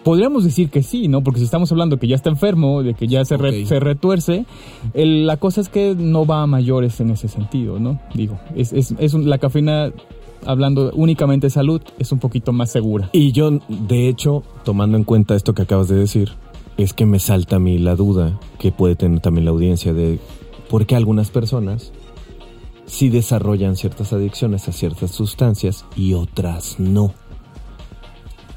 [0.04, 1.24] podríamos decir que sí, ¿no?
[1.24, 4.46] Porque si estamos hablando que ya está enfermo, de que ya se, se retuerce,
[4.94, 8.00] la cosa es que no va a mayores en ese sentido, ¿no?
[8.14, 9.92] Digo, es, es, es la cafeína
[10.46, 13.10] hablando únicamente de salud, es un poquito más segura.
[13.12, 16.30] Y yo, de hecho, tomando en cuenta esto que acabas de decir,
[16.76, 20.20] es que me salta a mí la duda que puede tener también la audiencia de
[20.70, 21.92] por qué algunas personas
[22.90, 27.14] si desarrollan ciertas adicciones a ciertas sustancias y otras no.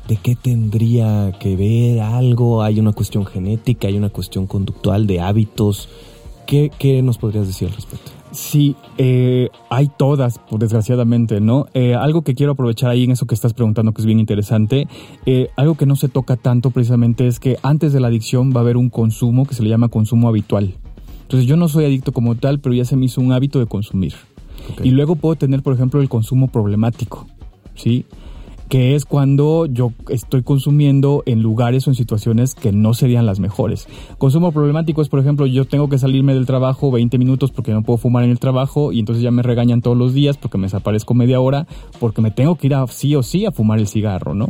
[0.07, 2.63] ¿De qué tendría que ver algo?
[2.63, 3.87] ¿Hay una cuestión genética?
[3.87, 5.87] ¿Hay una cuestión conductual de hábitos?
[6.47, 8.11] ¿Qué, nos podrías decir al respecto?
[8.31, 11.67] Sí, eh, hay todas, desgraciadamente, ¿no?
[11.75, 14.87] Eh, algo que quiero aprovechar ahí en eso que estás preguntando, que es bien interesante,
[15.27, 18.61] eh, algo que no se toca tanto precisamente es que antes de la adicción va
[18.61, 20.73] a haber un consumo que se le llama consumo habitual.
[21.23, 23.65] Entonces yo no soy adicto como tal, pero ya se me hizo un hábito de
[23.65, 24.13] consumir.
[24.83, 27.27] Y luego puedo tener, por ejemplo, el consumo problemático,
[27.75, 28.05] ¿sí?
[28.73, 33.39] que es cuando yo estoy consumiendo en lugares o en situaciones que no serían las
[33.39, 33.87] mejores.
[34.17, 37.83] Consumo problemático es, por ejemplo, yo tengo que salirme del trabajo 20 minutos porque no
[37.83, 40.65] puedo fumar en el trabajo y entonces ya me regañan todos los días porque me
[40.65, 41.67] desaparezco media hora
[41.99, 44.49] porque me tengo que ir a, sí o sí a fumar el cigarro, ¿no?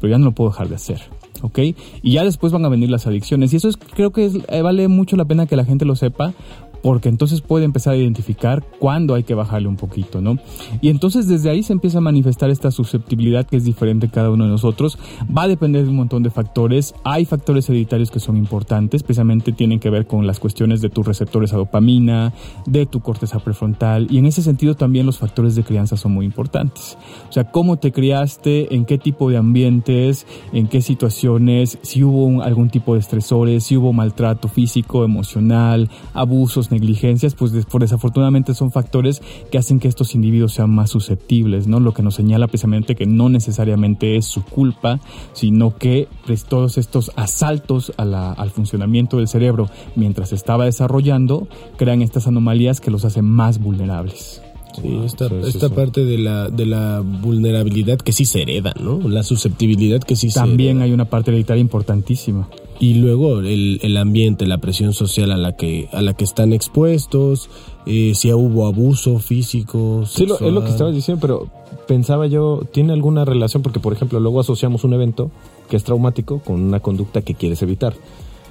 [0.00, 1.02] Pero ya no lo puedo dejar de hacer.
[1.42, 1.58] ¿Ok?
[2.02, 3.52] Y ya después van a venir las adicciones.
[3.52, 6.34] Y eso es, creo que eh, vale mucho la pena que la gente lo sepa,
[6.82, 10.38] porque entonces puede empezar a identificar cuándo hay que bajarle un poquito, ¿no?
[10.80, 14.30] Y entonces desde ahí se empieza a manifestar esta susceptibilidad que es diferente en cada
[14.30, 14.98] uno de nosotros.
[15.36, 16.94] Va a depender de un montón de factores.
[17.04, 21.06] Hay factores hereditarios que son importantes, especialmente tienen que ver con las cuestiones de tus
[21.06, 22.32] receptores a dopamina,
[22.66, 26.26] de tu corteza prefrontal, y en ese sentido también los factores de crianza son muy
[26.26, 26.98] importantes.
[27.28, 32.42] O sea, cómo te criaste, en qué tipo de ambientes, en qué situaciones, si hubo
[32.42, 38.70] algún tipo de estresores, si hubo maltrato físico, emocional, abusos, negligencias, pues por desafortunadamente son
[38.70, 41.80] factores que hacen que estos individuos sean más susceptibles, ¿no?
[41.80, 45.00] Lo que nos señala precisamente que no necesariamente es su culpa,
[45.32, 52.26] sino que pues, todos estos asaltos al funcionamiento del cerebro mientras estaba desarrollando crean estas
[52.26, 54.42] anomalías que los hacen más vulnerables.
[54.80, 59.00] Sí, esta, esta parte de la, de la vulnerabilidad que sí se hereda, ¿no?
[59.08, 62.48] La susceptibilidad que sí se También hay una parte hereditaria importantísima
[62.80, 66.52] y luego el, el, ambiente, la presión social a la que a la que están
[66.52, 67.50] expuestos,
[67.86, 70.04] eh, si hubo abuso físico.
[70.06, 71.48] Sí, es lo que estabas diciendo, pero
[71.86, 73.62] pensaba yo, ¿tiene alguna relación?
[73.62, 75.30] Porque, por ejemplo, luego asociamos un evento
[75.68, 77.94] que es traumático con una conducta que quieres evitar.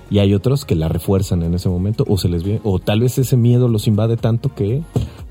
[0.10, 3.02] Y hay otros que la refuerzan en ese momento o se les ve, o tal
[3.02, 4.82] vez ese miedo los invade tanto que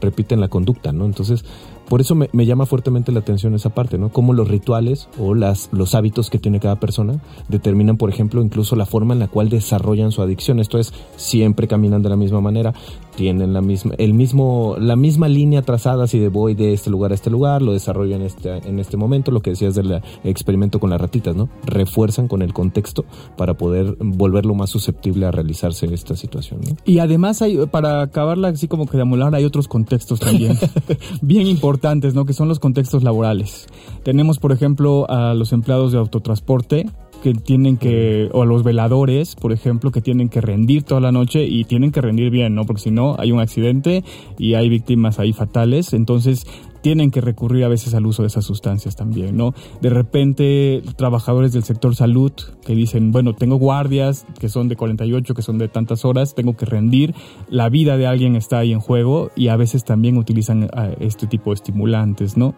[0.01, 1.07] repiten la conducta, ¿no?
[1.07, 1.45] Entonces,
[1.88, 4.09] por eso me, llama fuertemente la atención esa parte, ¿no?
[4.09, 8.77] Cómo los rituales o las, los hábitos que tiene cada persona determinan, por ejemplo, incluso
[8.77, 10.59] la forma en la cual desarrollan su adicción.
[10.59, 12.75] Esto es, siempre caminan de la misma manera,
[13.16, 17.12] tienen la misma, el mismo, la misma línea trazada, si de voy de este lugar
[17.12, 20.79] a este lugar, lo desarrollo en este, en este momento, lo que decías del experimento
[20.79, 21.48] con las ratitas, ¿no?
[21.64, 23.05] Refuerzan con el contexto
[23.37, 26.76] para poder volverlo más susceptible a realizarse esta situación, ¿no?
[26.85, 30.59] Y además hay, para acabarla así como que de amolar, hay otros contextos también,
[31.22, 32.24] bien importantes ¿no?
[32.26, 33.66] Que son los contextos laborales.
[34.02, 36.87] Tenemos, por ejemplo, a los empleados de autotransporte
[37.22, 41.12] que tienen que, o a los veladores, por ejemplo, que tienen que rendir toda la
[41.12, 42.64] noche y tienen que rendir bien, ¿no?
[42.64, 44.05] Porque si no, hay un accidente
[44.38, 45.92] y hay víctimas ahí fatales.
[45.92, 46.46] Entonces,
[46.87, 49.55] tienen que recurrir a veces al uso de esas sustancias también, ¿no?
[49.81, 52.31] De repente, trabajadores del sector salud
[52.64, 56.57] que dicen, bueno, tengo guardias que son de 48, que son de tantas horas, tengo
[56.57, 57.12] que rendir,
[57.48, 61.26] la vida de alguien está ahí en juego y a veces también utilizan ah, este
[61.26, 62.55] tipo de estimulantes, ¿no?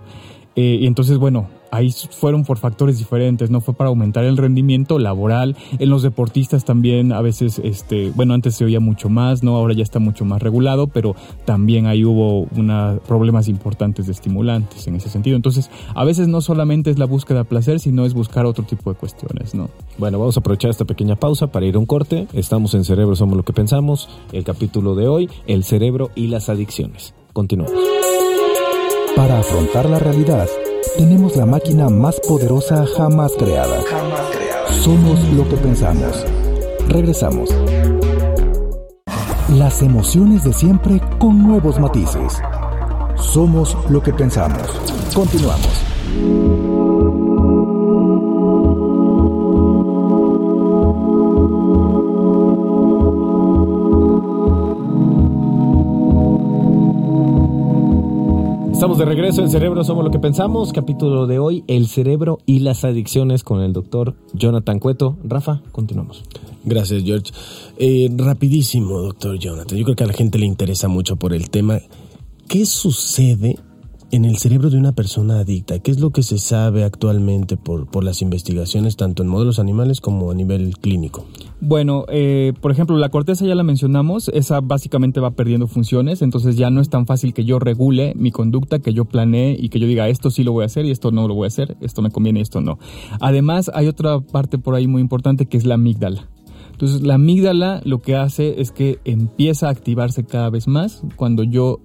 [0.61, 4.99] Eh, y entonces, bueno, ahí fueron por factores diferentes, no fue para aumentar el rendimiento
[4.99, 5.57] laboral.
[5.79, 9.55] En los deportistas también a veces, este, bueno, antes se oía mucho más, ¿no?
[9.55, 14.89] Ahora ya está mucho más regulado, pero también ahí hubo una, problemas importantes de estimulantes
[14.89, 15.37] en ese sentido.
[15.37, 18.93] Entonces, a veces no solamente es la búsqueda de placer, sino es buscar otro tipo
[18.93, 19.71] de cuestiones, ¿no?
[19.97, 22.27] Bueno, vamos a aprovechar esta pequeña pausa para ir a un corte.
[22.33, 24.09] Estamos en Cerebro Somos lo que pensamos.
[24.33, 27.15] El capítulo de hoy, el cerebro y las adicciones.
[27.33, 28.28] Continuamos.
[29.19, 30.47] Para afrontar la realidad,
[30.97, 33.81] tenemos la máquina más poderosa jamás creada.
[34.71, 36.25] Somos lo que pensamos.
[36.87, 37.51] Regresamos.
[39.49, 42.41] Las emociones de siempre con nuevos matices.
[43.17, 44.63] Somos lo que pensamos.
[45.13, 46.88] Continuamos.
[58.79, 60.73] Estamos de regreso en Cerebro Somos lo que pensamos.
[60.73, 65.19] Capítulo de hoy, el cerebro y las adicciones con el doctor Jonathan Cueto.
[65.25, 66.23] Rafa, continuamos.
[66.63, 67.33] Gracias, George.
[67.77, 69.77] Eh, rapidísimo, doctor Jonathan.
[69.77, 71.81] Yo creo que a la gente le interesa mucho por el tema.
[72.47, 73.59] ¿Qué sucede
[74.11, 75.79] en el cerebro de una persona adicta?
[75.79, 80.01] ¿Qué es lo que se sabe actualmente por, por las investigaciones, tanto en modelos animales
[80.01, 81.27] como a nivel clínico?
[81.61, 86.57] Bueno, eh, por ejemplo, la corteza ya la mencionamos, esa básicamente va perdiendo funciones, entonces
[86.57, 89.81] ya no es tan fácil que yo regule mi conducta, que yo planee y que
[89.81, 91.77] yo diga esto sí lo voy a hacer y esto no lo voy a hacer,
[91.81, 92.79] esto me conviene y esto no.
[93.21, 96.29] Además, hay otra parte por ahí muy importante que es la amígdala.
[96.79, 101.43] Entonces, la amígdala lo que hace es que empieza a activarse cada vez más cuando
[101.43, 101.81] yo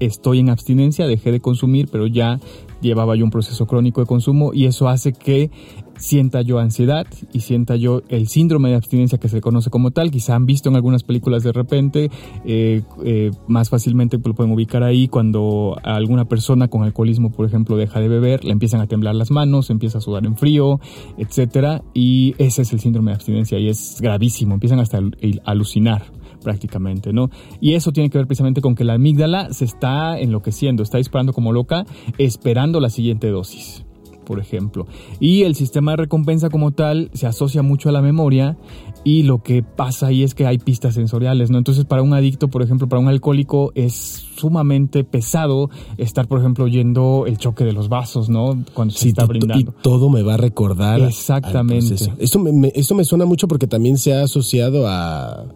[0.00, 2.40] estoy en abstinencia, dejé de consumir, pero ya
[2.80, 5.50] llevaba yo un proceso crónico de consumo y eso hace que
[5.98, 10.10] sienta yo ansiedad y sienta yo el síndrome de abstinencia que se conoce como tal.
[10.10, 12.10] Quizá han visto en algunas películas de repente,
[12.44, 17.76] eh, eh, más fácilmente lo pueden ubicar ahí cuando alguna persona con alcoholismo, por ejemplo,
[17.76, 20.80] deja de beber, le empiezan a temblar las manos, empieza a sudar en frío,
[21.18, 25.02] etcétera, y ese es el síndrome de abstinencia y es gravísimo, empiezan hasta a
[25.44, 27.30] alucinar prácticamente, ¿no?
[27.60, 31.32] Y eso tiene que ver precisamente con que la amígdala se está enloqueciendo, está disparando
[31.32, 31.84] como loca,
[32.18, 33.84] esperando la siguiente dosis
[34.30, 34.86] por ejemplo.
[35.18, 38.56] Y el sistema de recompensa como tal se asocia mucho a la memoria
[39.02, 41.58] y lo que pasa ahí es que hay pistas sensoriales, ¿no?
[41.58, 43.92] Entonces para un adicto, por ejemplo, para un alcohólico es
[44.36, 48.56] sumamente pesado estar, por ejemplo, oyendo el choque de los vasos, ¿no?
[48.72, 49.72] Cuando se está brindando.
[49.72, 51.00] Y todo me va a recordar.
[51.00, 51.96] Exactamente.
[52.18, 55.46] Esto me, esto me suena mucho porque también se ha asociado a,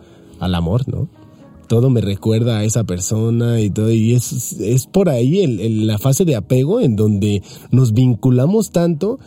[0.40, 1.08] al amor, ¿no?
[1.66, 6.24] todo me recuerda a esa persona y todo, y es, es por ahí la fase
[6.24, 9.18] de apego en donde nos vinculamos tanto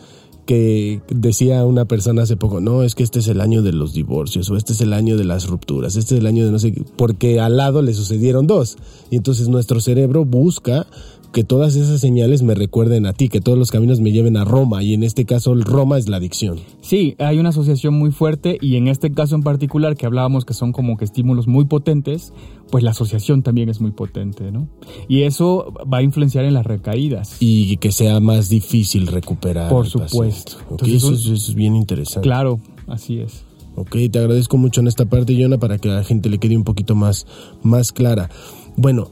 [0.48, 3.92] que decía una persona hace poco, no, es que este es el año de los
[3.92, 6.58] divorcios o este es el año de las rupturas, este es el año de no
[6.58, 8.78] sé qué, porque al lado le sucedieron dos.
[9.10, 10.86] Y entonces nuestro cerebro busca
[11.32, 14.44] que todas esas señales me recuerden a ti, que todos los caminos me lleven a
[14.44, 16.58] Roma y en este caso Roma es la adicción.
[16.80, 20.54] Sí, hay una asociación muy fuerte y en este caso en particular que hablábamos que
[20.54, 22.32] son como que estímulos muy potentes,
[22.70, 24.68] pues la asociación también es muy potente, ¿no?
[25.08, 27.36] Y eso va a influenciar en las recaídas.
[27.40, 29.70] Y que sea más difícil recuperar.
[29.70, 30.58] Por supuesto.
[30.86, 32.26] eso, es bien interesante.
[32.26, 33.44] Claro, así es.
[33.74, 36.56] Ok, te agradezco mucho en esta parte, Yona, para que a la gente le quede
[36.56, 37.26] un poquito más,
[37.62, 38.28] más clara.
[38.76, 39.08] Bueno,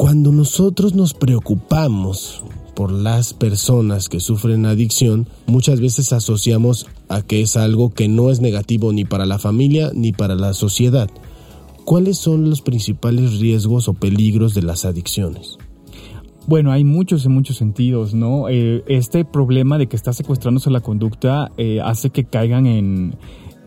[0.00, 2.42] cuando nosotros nos preocupamos
[2.74, 8.30] por las personas que sufren adicción, muchas veces asociamos a que es algo que no
[8.30, 11.10] es negativo ni para la familia ni para la sociedad.
[11.84, 15.58] ¿Cuáles son los principales riesgos o peligros de las adicciones?
[16.46, 18.48] Bueno, hay muchos en muchos sentidos, ¿no?
[18.48, 23.18] Eh, este problema de que está secuestrándose la conducta eh, hace que caigan en,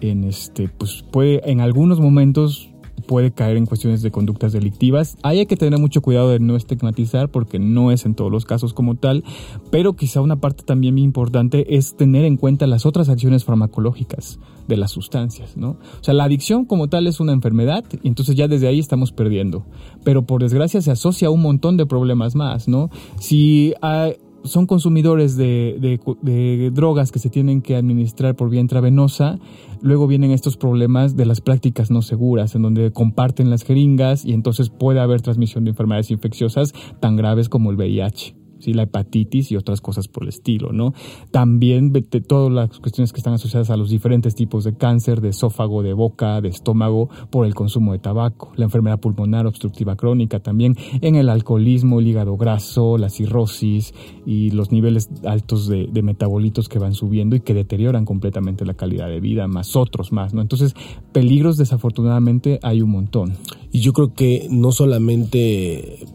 [0.01, 2.72] en este, pues puede en algunos momentos
[3.05, 5.17] puede caer en cuestiones de conductas delictivas.
[5.23, 8.45] Ahí hay que tener mucho cuidado de no estigmatizar porque no es en todos los
[8.45, 9.23] casos como tal,
[9.71, 14.39] pero quizá una parte también muy importante es tener en cuenta las otras acciones farmacológicas
[14.67, 15.71] de las sustancias, ¿no?
[15.71, 19.11] O sea, la adicción como tal es una enfermedad y entonces ya desde ahí estamos
[19.11, 19.65] perdiendo.
[20.03, 22.89] Pero por desgracia se asocia a un montón de problemas más, ¿no?
[23.19, 29.39] Si hay, son consumidores de, drogas que se tienen que administrar por vía intravenosa,
[29.81, 34.33] luego vienen estos problemas de las prácticas no seguras, en donde comparten las jeringas y
[34.33, 39.57] entonces puede haber transmisión de enfermedades infecciosas tan graves como el VIH la hepatitis y
[39.57, 40.93] otras cosas por el estilo, ¿no?
[41.31, 45.83] También todas las cuestiones que están asociadas a los diferentes tipos de cáncer, de esófago,
[45.83, 50.77] de boca, de estómago, por el consumo de tabaco, la enfermedad pulmonar obstructiva crónica también,
[51.01, 53.93] en el alcoholismo, el hígado graso, la cirrosis
[54.25, 58.75] y los niveles altos de, de metabolitos que van subiendo y que deterioran completamente la
[58.75, 60.41] calidad de vida, más otros más, ¿no?
[60.41, 60.75] Entonces,
[61.11, 63.33] peligros desafortunadamente hay un montón.
[63.71, 66.05] Y yo creo que no solamente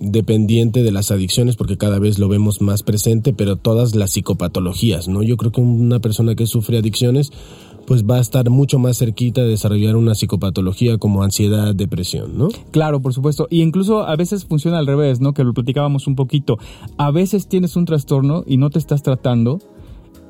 [0.00, 5.08] dependiente de las adicciones porque cada vez lo vemos más presente, pero todas las psicopatologías,
[5.08, 5.22] ¿no?
[5.22, 7.32] Yo creo que una persona que sufre adicciones
[7.88, 12.48] pues va a estar mucho más cerquita de desarrollar una psicopatología como ansiedad, depresión, ¿no?
[12.70, 13.46] Claro, por supuesto.
[13.48, 15.32] Y incluso a veces funciona al revés, ¿no?
[15.32, 16.58] Que lo platicábamos un poquito.
[16.98, 19.60] A veces tienes un trastorno y no te estás tratando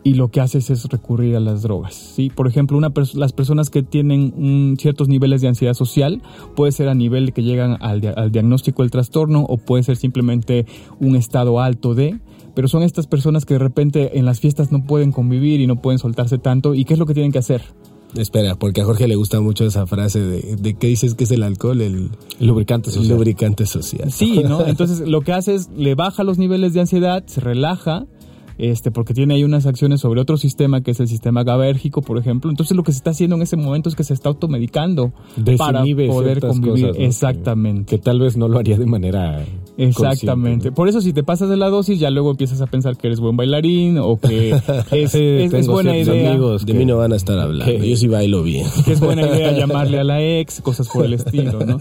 [0.05, 1.95] y lo que haces es recurrir a las drogas.
[1.95, 2.31] ¿sí?
[2.31, 6.23] Por ejemplo, una las personas que tienen ciertos niveles de ansiedad social
[6.55, 9.97] puede ser a nivel de que llegan al, al, diagnóstico del trastorno o puede ser
[9.97, 10.67] simplemente
[11.01, 12.19] un estado alto de,
[12.55, 15.81] pero son estas personas que de repente en las fiestas no pueden convivir y no
[15.81, 17.63] pueden soltarse tanto y qué es lo que tienen que hacer.
[18.17, 21.31] Espera, porque a Jorge le gusta mucho esa frase de, de ¿qué dices que es
[21.31, 21.81] el alcohol?
[21.83, 23.17] El, lubricante social.
[23.17, 24.11] lubricante social.
[24.11, 24.67] Sí, ¿no?
[24.67, 28.07] Entonces lo que hace es le baja los niveles de ansiedad, se relaja
[28.59, 32.18] este, porque tiene ahí unas acciones sobre otro sistema que es el sistema GABAérgico, por
[32.18, 32.51] ejemplo.
[32.51, 35.12] Entonces lo que se está haciendo en ese momento es que se está automedicando
[35.57, 36.92] para poder convivir.
[36.97, 37.97] Exactamente.
[37.97, 39.44] Que, tal vez no lo haría de manera
[39.77, 40.73] Exactamente.
[40.73, 43.21] Por eso si te pasas de la dosis ya luego empiezas a pensar que eres
[43.21, 44.51] buen bailarín o que
[44.90, 46.31] es, buena idea.
[46.31, 47.73] Amigos de mí no van a estar hablando.
[47.73, 48.66] Yo sí bailo bien.
[48.85, 51.77] Que es buena idea llamarle a la ex, cosas por el estilo, ¿no?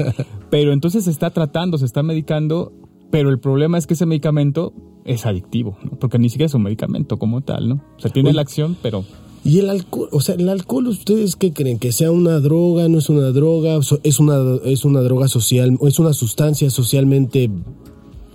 [0.50, 2.74] Pero entonces se está tratando, se está medicando
[3.10, 4.74] pero el problema es que ese medicamento
[5.08, 7.76] es adictivo, porque ni siquiera es un medicamento como tal, ¿no?
[7.98, 9.04] O sea, tiene la acción, pero...
[9.44, 10.10] ¿Y el alcohol?
[10.12, 11.80] O sea, ¿el alcohol ustedes qué creen?
[11.80, 13.80] ¿Que sea una droga, no es una droga?
[14.04, 17.50] ¿Es una, es una droga social, o es una sustancia socialmente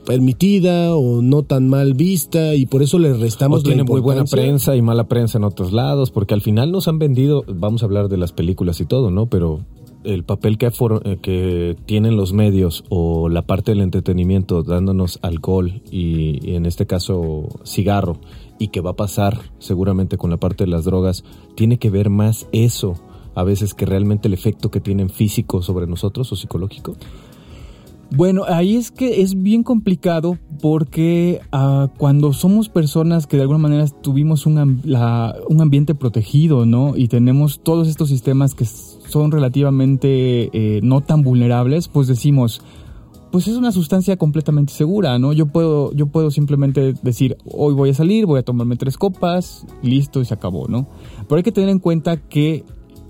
[0.07, 4.25] permitida o no tan mal vista y por eso le restamos o tiene muy buena
[4.25, 7.87] prensa y mala prensa en otros lados porque al final nos han vendido vamos a
[7.87, 9.61] hablar de las películas y todo no pero
[10.05, 15.83] el papel que, eh, que tienen los medios o la parte del entretenimiento dándonos alcohol
[15.91, 18.19] y, en este caso cigarro
[18.59, 22.11] y que va a pasar seguramente con la parte de las drogas, tiene que ver
[22.11, 22.95] más eso
[23.35, 26.97] a veces que realmente el efecto que tienen físico sobre nosotros o psicológico?
[28.15, 33.59] Bueno, ahí es que es bien complicado porque uh, cuando somos personas que de alguna
[33.59, 34.83] manera tuvimos un,
[35.49, 36.95] un ambiente protegido, ¿no?
[36.95, 38.67] Y tenemos todos estos sistemas que
[39.13, 42.63] son relativamente eh, no tan vulnerables, pues decimos,
[43.31, 45.33] pues es una sustancia completamente segura, ¿no?
[45.33, 49.67] Yo puedo, yo puedo simplemente decir, hoy voy a salir, voy a tomarme tres copas,
[49.83, 50.87] listo y se acabó, ¿no?
[51.29, 52.65] Pero hay que tener en cuenta que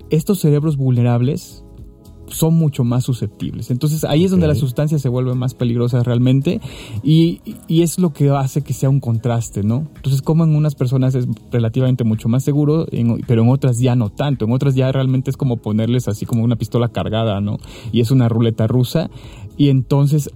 [0.09, 1.62] estos cerebros vulnerables
[2.27, 3.71] son mucho más susceptibles.
[3.71, 6.61] Entonces ahí es donde la sustancia se vuelve más peligrosa realmente
[7.03, 9.87] y, y, es lo que hace que sea un contraste, ¿no?
[9.95, 12.85] Entonces como en unas personas es relativamente mucho más seguro,
[13.27, 16.43] pero en otras ya no tanto, en otras ya realmente es como ponerles así como
[16.43, 17.57] una pistola cargada, ¿no?
[17.91, 19.09] Y es una ruleta rusa
[19.57, 20.29] y entonces,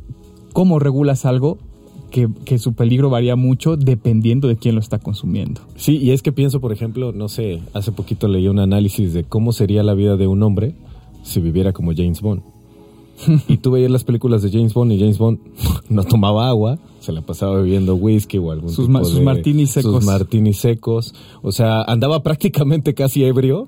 [0.53, 1.57] ¿cómo regulas algo?
[2.11, 5.59] Que, que, su peligro varía mucho dependiendo de quién lo está consumiendo.
[5.75, 9.25] Sí, y es que pienso, por ejemplo, no sé, hace poquito leí un análisis de
[9.25, 10.73] cómo sería la vida de un hombre
[11.27, 12.41] si viviera como James Bond.
[13.47, 15.39] y tú veías las películas de James Bond y James Bond
[15.89, 19.91] no tomaba agua, se la pasaba bebiendo whisky o algún sus, tipo sus martinis secos.
[19.95, 21.13] Sus martinis secos.
[21.41, 23.67] O sea, andaba prácticamente casi ebrio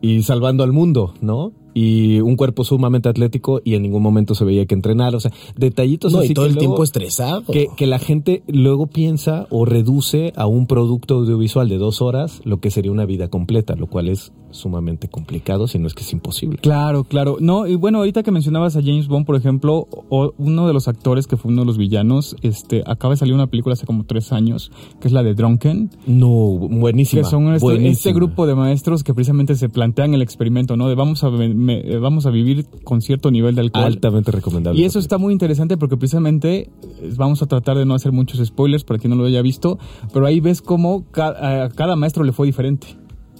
[0.00, 1.52] y salvando al mundo, ¿no?
[1.80, 5.14] y un cuerpo sumamente atlético y en ningún momento se veía que entrenar.
[5.14, 7.44] O sea, detallitos no, así y todo que el luego- tiempo estresado.
[7.44, 12.40] que, que la gente luego piensa o reduce a un producto audiovisual de dos horas
[12.44, 16.02] lo que sería una vida completa, lo cual es sumamente complicado, si no es que
[16.02, 16.58] es imposible.
[16.58, 17.36] Claro, claro.
[17.40, 20.88] No, y bueno, ahorita que mencionabas a James Bond, por ejemplo, o- uno de los
[20.88, 24.04] actores que fue uno de los villanos, este, acaba de salir una película hace como
[24.04, 24.70] tres años,
[25.00, 27.22] que es la de Drunken, No, buenísima.
[27.22, 27.92] que son este, buenísima.
[27.92, 30.88] este grupo de maestros que precisamente se plantean el experimento, ¿no?
[30.88, 33.84] De vamos a, me- eh, vamos a vivir con cierto nivel de alcohol.
[33.84, 34.80] altamente recomendable.
[34.80, 38.44] Y eso está muy interesante porque precisamente eh, vamos a tratar de no hacer muchos
[38.46, 39.78] spoilers para quien no lo haya visto,
[40.12, 42.86] pero ahí ves cómo a cada maestro le fue diferente,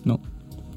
[0.04, 0.20] ¿no?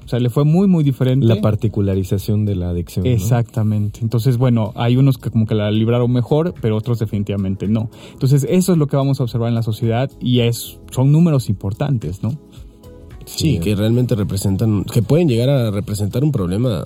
[0.06, 1.26] O sea, le fue muy, muy diferente.
[1.26, 3.06] la particularización de la adicción.
[3.06, 3.12] ¿no?
[3.12, 4.00] Exactamente.
[4.02, 7.90] Entonces, bueno, hay unos que como que la libraron mejor, pero otros definitivamente no.
[8.12, 11.50] Entonces, eso es lo que vamos a observar en la sociedad y es son números
[11.50, 12.38] importantes, ¿no?
[13.26, 16.86] Sí, que realmente representan, que pueden llegar a representar un problema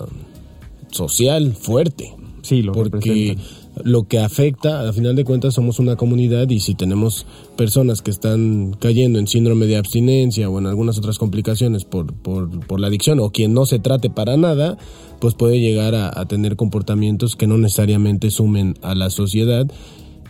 [0.90, 2.14] social fuerte.
[2.42, 3.65] Sí, lo porque representan.
[3.84, 8.10] Lo que afecta, a final de cuentas somos una comunidad y si tenemos personas que
[8.10, 12.86] están cayendo en síndrome de abstinencia o en algunas otras complicaciones por, por, por la
[12.86, 14.78] adicción o quien no se trate para nada,
[15.20, 19.66] pues puede llegar a, tener comportamientos que no necesariamente sumen a la sociedad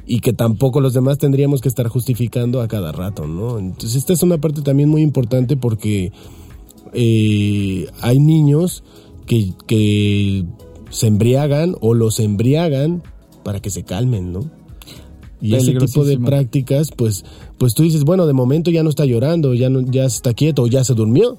[0.07, 3.59] y que tampoco los demás tendríamos que estar justificando a cada rato, ¿no?
[3.59, 6.13] Entonces esta es una parte también muy importante porque
[6.93, 8.85] eh, hay niños
[9.27, 10.45] que
[10.91, 13.03] se embriagan o los embriagan
[13.47, 14.41] para que se calmen, ¿no?
[15.41, 17.25] Y ese tipo de prácticas, pues,
[17.59, 20.67] pues tú dices, bueno, de momento ya no está llorando, ya no, ya está quieto,
[20.67, 21.39] ya se durmió.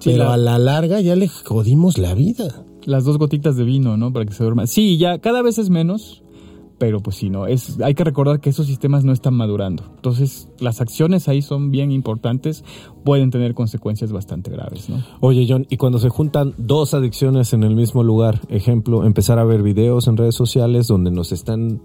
[0.00, 2.64] Sí, Pero la- a la larga ya le jodimos la vida.
[2.86, 4.12] Las dos gotitas de vino, ¿no?
[4.12, 4.66] Para que se duerma.
[4.66, 6.23] Sí, ya cada vez es menos,
[6.78, 7.46] pero pues sí, no.
[7.46, 9.84] Es, hay que recordar que esos sistemas no están madurando.
[9.96, 12.64] Entonces, las acciones ahí son bien importantes,
[13.04, 15.02] pueden tener consecuencias bastante graves, ¿no?
[15.20, 19.44] Oye, John, y cuando se juntan dos adicciones en el mismo lugar, ejemplo, empezar a
[19.44, 21.80] ver videos en redes sociales donde nos están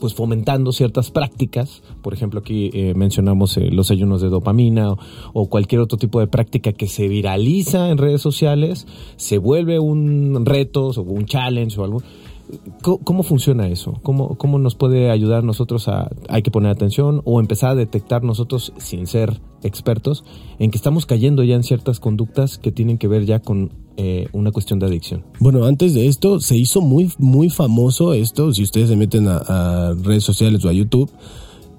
[0.00, 4.98] pues fomentando ciertas prácticas, por ejemplo aquí eh, mencionamos eh, los ayunos de dopamina o,
[5.32, 8.86] o cualquier otro tipo de práctica que se viraliza en redes sociales,
[9.16, 12.02] se vuelve un reto o un challenge o algo.
[12.82, 13.98] ¿Cómo, funciona eso?
[14.02, 18.22] ¿Cómo, ¿Cómo nos puede ayudar nosotros a, hay que poner atención o empezar a detectar
[18.22, 20.24] nosotros, sin ser expertos,
[20.58, 24.28] en que estamos cayendo ya en ciertas conductas que tienen que ver ya con eh,
[24.32, 25.24] una cuestión de adicción?
[25.40, 28.52] Bueno, antes de esto se hizo muy, muy famoso esto.
[28.52, 31.10] Si ustedes se meten a, a redes sociales o a YouTube,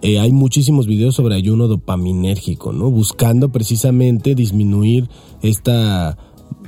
[0.02, 2.92] eh, hay muchísimos videos sobre ayuno dopaminérgico, ¿no?
[2.92, 5.10] Buscando precisamente disminuir
[5.42, 6.18] esta,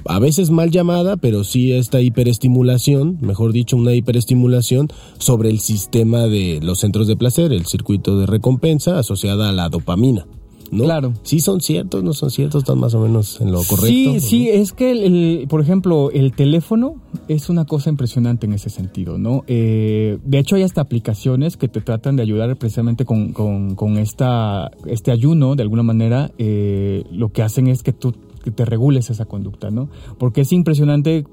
[0.06, 6.28] a veces mal llamada, pero sí esta hiperestimulación, mejor dicho, una hiperestimulación sobre el sistema
[6.28, 10.26] de los centros de placer, el circuito de recompensa asociada a la dopamina.
[10.70, 10.84] ¿no?
[10.84, 11.14] Claro.
[11.24, 13.88] Sí son ciertos, no son ciertos, están más o menos en lo correcto.
[13.88, 14.20] Sí, ¿no?
[14.20, 16.96] sí, es que, el, el- por ejemplo, el teléfono
[17.30, 19.46] es una cosa impresionante en ese sentido, ¿no?
[19.48, 23.98] Eh, de hecho, hay hasta aplicaciones que te tratan de ayudar precisamente con, con, con
[23.98, 28.14] esta, este ayuno, de alguna manera, eh, lo que hacen es que tú
[28.44, 29.90] que te regules esa conducta, ¿no?
[30.18, 31.26] Porque es impresionante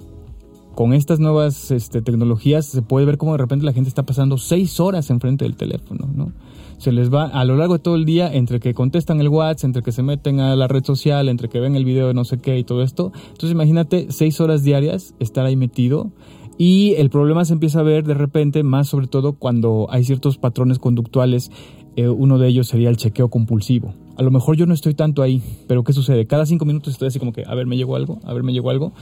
[0.75, 4.39] con estas nuevas este, tecnologías se puede ver cómo de repente la gente está pasando
[4.39, 6.33] seis horas enfrente del teléfono, ¿no?
[6.79, 9.67] Se les va a lo largo de todo el día entre que contestan el WhatsApp,
[9.67, 12.25] entre que se meten a la red social, entre que ven el video de no
[12.25, 13.13] sé qué y todo esto.
[13.29, 16.11] Entonces imagínate seis horas diarias estar ahí metido
[16.59, 20.37] y el problema se empieza a ver de repente más sobre todo cuando hay ciertos
[20.39, 21.51] patrones conductuales.
[21.97, 23.95] Eh, uno de ellos sería el chequeo compulsivo.
[24.17, 26.27] A lo mejor yo no estoy tanto ahí, pero ¿qué sucede?
[26.27, 28.53] Cada cinco minutos estoy así como que, a ver, me llegó algo, a ver, me
[28.53, 28.93] llegó algo,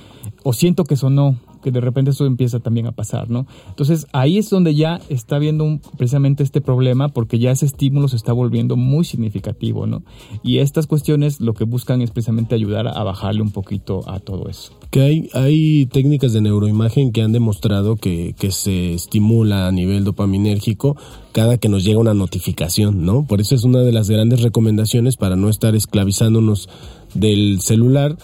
[0.43, 3.47] o siento que sonó, que de repente eso empieza también a pasar, ¿no?
[3.69, 8.17] Entonces ahí es donde ya está viendo precisamente este problema, porque ya ese estímulo se
[8.17, 10.03] está volviendo muy significativo, ¿no?
[10.43, 14.49] Y estas cuestiones lo que buscan es precisamente ayudar a bajarle un poquito a todo
[14.49, 14.73] eso.
[14.91, 20.05] Que hay, hay técnicas de neuroimagen que han demostrado que, que se estimula a nivel
[20.05, 20.97] dopaminérgico
[21.33, 23.25] cada que nos llega una notificación, ¿no?
[23.25, 26.69] Por eso es una de las grandes recomendaciones para no estar esclavizándonos
[27.15, 28.17] del celular,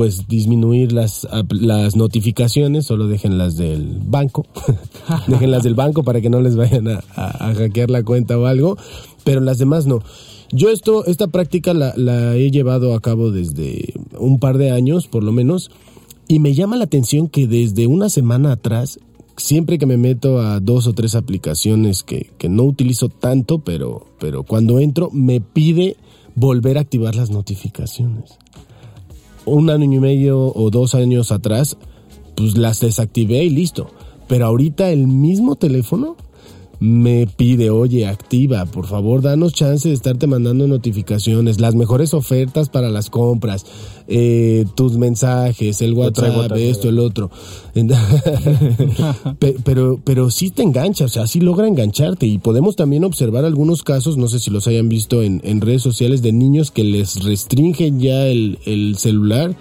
[0.00, 4.46] pues disminuir las, las notificaciones, solo déjenlas del banco,
[5.26, 8.78] déjenlas del banco para que no les vayan a, a, hackear la cuenta o algo,
[9.24, 9.98] pero las demás no.
[10.52, 15.06] Yo esto, esta práctica la, la he llevado a cabo desde un par de años,
[15.06, 15.70] por lo menos,
[16.28, 19.00] y me llama la atención que desde una semana atrás,
[19.36, 24.06] siempre que me meto a dos o tres aplicaciones que, que no utilizo tanto, pero,
[24.18, 25.98] pero cuando entro me pide
[26.36, 28.38] volver a activar las notificaciones.
[29.50, 31.76] Un año y medio o dos años atrás,
[32.36, 33.88] pues las desactivé y listo.
[34.28, 36.16] Pero ahorita el mismo teléfono
[36.80, 42.70] me pide, oye, activa, por favor, danos chance de estarte mandando notificaciones, las mejores ofertas
[42.70, 43.66] para las compras,
[44.08, 47.30] eh, tus mensajes, el WhatsApp, esto, el otro.
[49.64, 53.82] pero, pero sí te engancha, o sea, sí logra engancharte y podemos también observar algunos
[53.82, 57.22] casos, no sé si los hayan visto en, en redes sociales, de niños que les
[57.22, 59.54] restringen ya el, el celular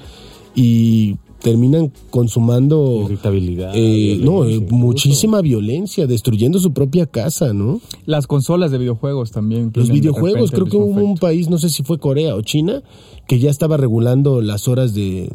[0.55, 7.81] y terminan consumando irritabilidad, eh, no, eh, muchísima violencia, destruyendo su propia casa, ¿no?
[8.05, 9.71] Las consolas de videojuegos también.
[9.73, 12.83] Los videojuegos, creo que hubo un país, no sé si fue Corea o China,
[13.29, 15.31] que ya estaba regulando las horas de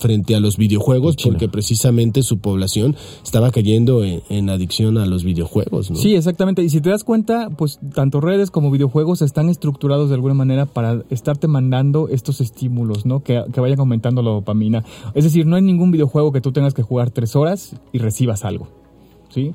[0.00, 5.90] frente a los videojuegos porque precisamente su población estaba cayendo en, adicción a los videojuegos.
[5.90, 5.96] ¿no?
[5.96, 6.62] Sí, exactamente.
[6.62, 10.64] Y si te das cuenta, pues tanto redes como videojuegos están estructurados de alguna manera
[10.64, 13.22] para estarte mandando estos estímulos, ¿no?
[13.22, 14.82] Que, que vayan aumentando la dopamina.
[15.12, 18.46] Es decir, no hay ningún videojuego que tú tengas que jugar tres horas y recibas
[18.46, 18.68] algo.
[19.28, 19.52] ¿Sí?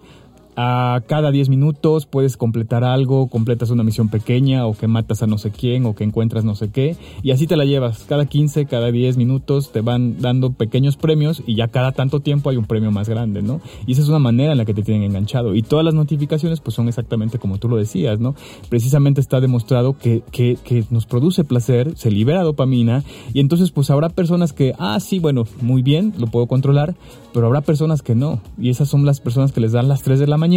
[0.61, 5.27] A cada 10 minutos puedes completar algo, completas una misión pequeña o que matas a
[5.27, 8.03] no sé quién o que encuentras no sé qué y así te la llevas.
[8.09, 12.49] Cada 15, cada 10 minutos te van dando pequeños premios y ya cada tanto tiempo
[12.49, 13.61] hay un premio más grande, ¿no?
[13.87, 15.55] Y esa es una manera en la que te tienen enganchado.
[15.55, 18.35] Y todas las notificaciones pues son exactamente como tú lo decías, ¿no?
[18.67, 23.89] Precisamente está demostrado que, que, que nos produce placer, se libera dopamina y entonces pues
[23.91, 26.95] habrá personas que, ah, sí, bueno, muy bien, lo puedo controlar,
[27.33, 28.41] pero habrá personas que no.
[28.57, 30.48] Y esas son las personas que les dan las 3 de la mañana,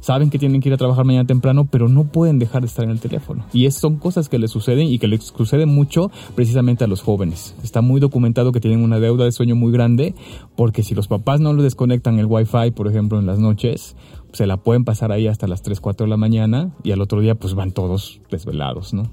[0.00, 2.84] saben que tienen que ir a trabajar mañana temprano, pero no pueden dejar de estar
[2.84, 3.44] en el teléfono.
[3.52, 7.02] Y es, son cosas que les suceden y que les suceden mucho precisamente a los
[7.02, 7.54] jóvenes.
[7.62, 10.14] Está muy documentado que tienen una deuda de sueño muy grande,
[10.56, 13.96] porque si los papás no les desconectan el wifi, por ejemplo, en las noches,
[14.32, 17.20] se la pueden pasar ahí hasta las 3, 4 de la mañana y al otro
[17.20, 19.10] día pues van todos desvelados, ¿no?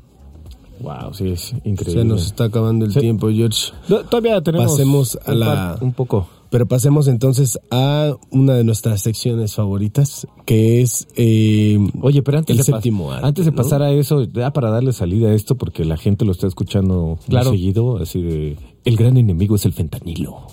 [0.82, 2.02] Wow, sí, es increíble.
[2.02, 3.72] Se nos está acabando el tiempo, George.
[3.88, 5.78] todavía tenemos Pasemos a la...
[5.80, 6.28] Un poco.
[6.54, 12.54] Pero pasemos entonces a una de nuestras secciones favoritas, que es eh, Oye, pero antes,
[12.54, 13.58] el de, séptimo arte, antes de ¿no?
[13.58, 17.18] pasar a eso, ya para darle salida a esto, porque la gente lo está escuchando
[17.28, 17.50] Claro.
[17.50, 20.46] muy seguido, así de, el gran enemigo es el fentanilo.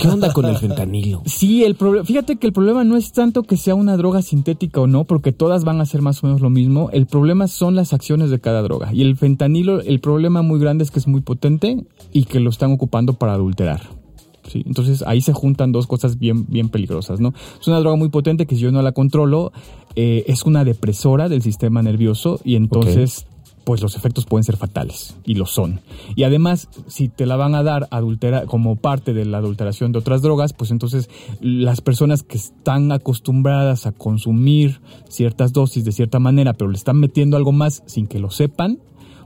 [0.00, 1.22] ¿Qué onda con el fentanilo?
[1.26, 4.80] Sí, el problema, fíjate que el problema no es tanto que sea una droga sintética
[4.80, 6.90] o no, porque todas van a ser más o menos lo mismo.
[6.92, 8.92] El problema son las acciones de cada droga.
[8.92, 11.82] Y el fentanilo, el problema muy grande es que es muy potente
[12.12, 13.98] y que lo están ocupando para adulterar.
[14.54, 17.32] Entonces ahí se juntan dos cosas bien, bien peligrosas, ¿no?
[17.60, 19.52] Es una droga muy potente que si yo no la controlo,
[19.96, 23.26] eh, es una depresora del sistema nervioso y entonces
[23.64, 25.80] pues los efectos pueden ser fatales y lo son.
[26.16, 29.98] Y además, si te la van a dar adultera como parte de la adulteración de
[29.98, 31.08] otras drogas, pues entonces
[31.40, 36.98] las personas que están acostumbradas a consumir ciertas dosis de cierta manera, pero le están
[36.98, 38.78] metiendo algo más sin que lo sepan,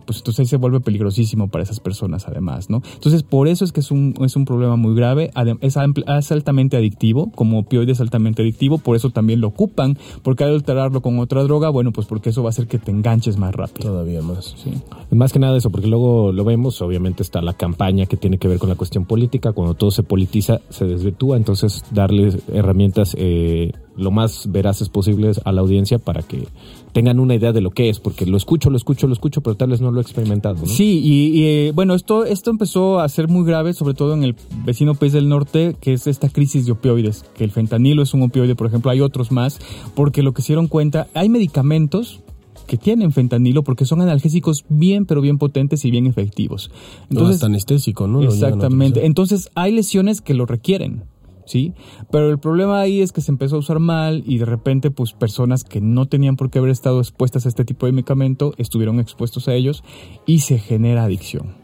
[0.04, 2.82] pues entonces ahí se vuelve peligrosísimo para esas personas además, ¿no?
[2.94, 5.30] Entonces por eso es que es un, es un problema muy grave,
[5.60, 10.44] es, es altamente adictivo, como opioide es altamente adictivo, por eso también lo ocupan, porque
[10.44, 13.36] al alterarlo con otra droga, bueno, pues porque eso va a hacer que te enganches
[13.36, 13.90] más rápido.
[13.90, 14.54] Todavía más.
[14.56, 14.72] Sí.
[15.10, 18.48] Más que nada eso, porque luego lo vemos, obviamente está la campaña que tiene que
[18.48, 23.72] ver con la cuestión política, cuando todo se politiza, se desvirtúa, entonces darles herramientas eh,
[23.96, 26.48] lo más veraces posibles a la audiencia para que
[26.94, 29.56] tengan una idea de lo que es, porque lo escucho, lo escucho, lo escucho, pero
[29.56, 30.60] tal vez no lo he experimentado.
[30.60, 30.66] ¿no?
[30.66, 34.22] Sí, y, y, eh, bueno, esto, esto empezó a ser muy grave, sobre todo en
[34.22, 38.14] el vecino país del norte, que es esta crisis de opioides, que el fentanilo es
[38.14, 39.58] un opioide, por ejemplo, hay otros más,
[39.96, 42.20] porque lo que se dieron cuenta, hay medicamentos
[42.68, 46.70] que tienen fentanilo porque son analgésicos bien, pero bien potentes y bien efectivos.
[46.70, 48.22] Entonces, Entonces, hasta anestésico, ¿no?
[48.22, 49.04] Lo exactamente.
[49.04, 51.02] Entonces, hay lesiones que lo requieren.
[51.46, 51.74] ¿Sí?
[52.10, 55.12] Pero el problema ahí es que se empezó a usar mal y de repente pues
[55.12, 58.98] personas que no tenían por qué haber estado expuestas a este tipo de medicamento estuvieron
[58.98, 59.84] expuestos a ellos
[60.26, 61.54] y se genera adicción.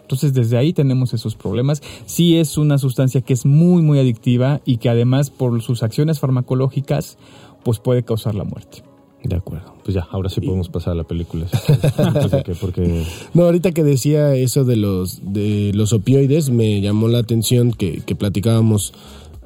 [0.00, 1.82] Entonces desde ahí tenemos esos problemas.
[2.06, 6.18] Sí es una sustancia que es muy muy adictiva y que además por sus acciones
[6.18, 7.18] farmacológicas
[7.64, 8.91] pues puede causar la muerte.
[9.24, 9.74] De acuerdo.
[9.84, 11.46] Pues ya, ahora sí podemos pasar a la película.
[12.60, 13.04] Porque
[13.34, 18.00] No, ahorita que decía eso de los de los opioides, me llamó la atención que,
[18.00, 18.92] que platicábamos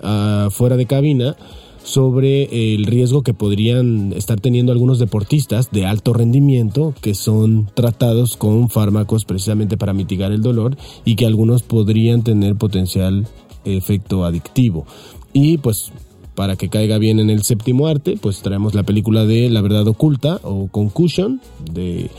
[0.03, 1.37] ah, fuera de cabina
[1.87, 8.37] sobre el riesgo que podrían estar teniendo algunos deportistas de alto rendimiento que son tratados
[8.37, 13.27] con fármacos precisamente para mitigar el dolor y que algunos podrían tener potencial
[13.64, 14.85] efecto adictivo.
[15.33, 15.93] Y pues
[16.37, 19.89] para que caiga bien en el séptimo arte, pues traemos la película de La verdad
[19.89, 21.41] oculta o Concussion
[21.72, 22.11] de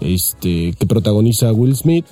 [0.00, 2.04] este que protagoniza Will Smith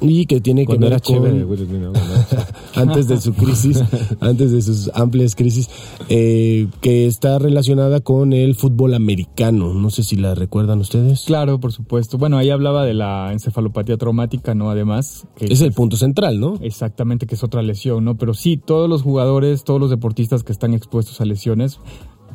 [0.00, 1.14] y que tiene que ver con
[2.74, 3.82] antes de su crisis,
[4.20, 5.68] antes de sus amplias crisis,
[6.08, 9.74] eh, que está relacionada con el fútbol americano.
[9.74, 11.24] No sé si la recuerdan ustedes.
[11.24, 12.18] Claro, por supuesto.
[12.18, 14.70] Bueno, ahí hablaba de la encefalopatía traumática, ¿no?
[14.70, 15.26] Además.
[15.36, 16.58] Que es el punto central, ¿no?
[16.60, 18.16] Exactamente, que es otra lesión, ¿no?
[18.16, 21.80] Pero sí, todos los jugadores, todos los deportistas que están expuestos a lesiones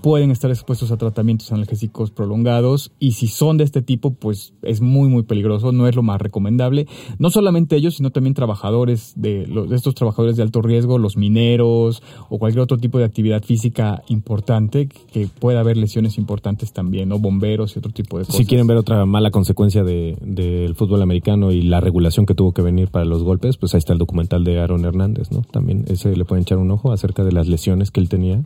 [0.02, 4.82] pueden estar expuestos a tratamientos analgésicos prolongados y si son de este tipo, pues es
[4.82, 6.88] muy, muy peligroso, no es lo más recomendable.
[7.18, 11.18] No solamente ellos, sino también trabajadores de, los, de estos trabajadores de alto riesgo, los
[11.18, 17.10] mineros o cualquier otro tipo de actividad física importante que pueda haber lesiones importantes también,
[17.10, 17.20] ¿no?
[17.20, 18.38] Bomberos y otro tipo de cosas.
[18.38, 22.54] Si quieren ver otra mala consecuencia del de, fútbol americano y la regulación que tuvo
[22.54, 25.42] que venir para los golpes, pues ahí está el documental de Aaron Hernández, ¿no?
[25.42, 28.44] También ese le pueden echar un ojo acerca de las lesiones que él tenía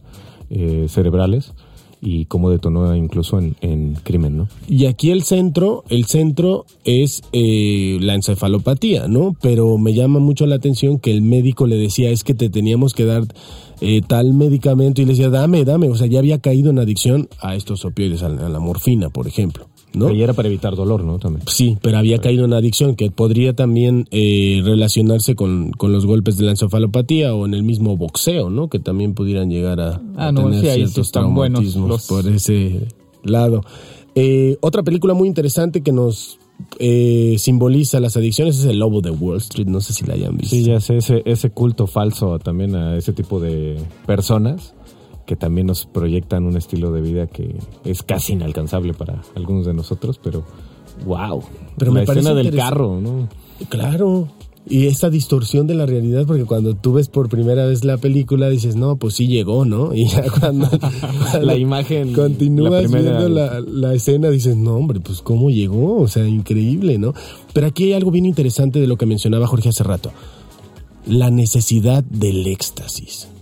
[0.53, 1.53] eh, cerebrales
[2.05, 4.49] y cómo detonó incluso en, crimen, ¿no?
[4.67, 9.35] Y aquí el centro, el centro es eh, la encefalopatía, ¿no?
[9.41, 12.93] Pero me llama mucho la atención que el médico le decía es que te teníamos
[12.93, 13.23] que dar
[13.79, 17.29] eh, tal medicamento y le decía dame, dame, o sea ya había caído en adicción
[17.39, 19.67] a estos opioides, a la morfina, por ejemplo.
[19.93, 20.11] ¿No?
[20.11, 21.19] Y era para evitar dolor, ¿no?
[21.19, 21.43] También.
[21.47, 26.45] Sí, pero había caído en adicción que podría también eh, relacionarse con, los golpes de
[26.45, 28.69] la encefalopatía o en el mismo boxeo, ¿no?
[28.69, 32.87] Que también pudieran llegar a, ah, tener ciertos traumatismos por ese
[33.23, 33.63] lado.
[34.15, 36.37] Eh, otra película muy interesante que nos
[36.79, 39.67] eh, simboliza las adicciones es el lobo de Wall Street.
[39.67, 40.55] No sé si la hayan visto.
[40.55, 44.73] Sí, ya sé, ese, ese culto falso también a ese tipo de personas
[45.25, 47.55] que también nos proyectan un estilo de vida que
[47.85, 50.43] es casi inalcanzable para algunos de nosotros, pero
[51.05, 51.43] wow.
[51.77, 53.29] Pero la me escena del carro, ¿no?
[53.69, 54.27] Claro.
[54.65, 58.49] Y esa distorsión de la realidad, porque cuando tú ves por primera vez la película
[58.49, 59.93] dices, no, pues sí llegó, ¿no?
[59.95, 60.69] Y ya cuando,
[61.41, 66.25] la imagen continúas viendo la, la, escena dices, no, hombre, pues cómo llegó, o sea,
[66.27, 67.13] increíble, ¿no?
[67.53, 70.11] Pero aquí hay algo bien interesante de lo que mencionaba Jorge hace rato,
[71.05, 73.32] la necesidad del éxtasis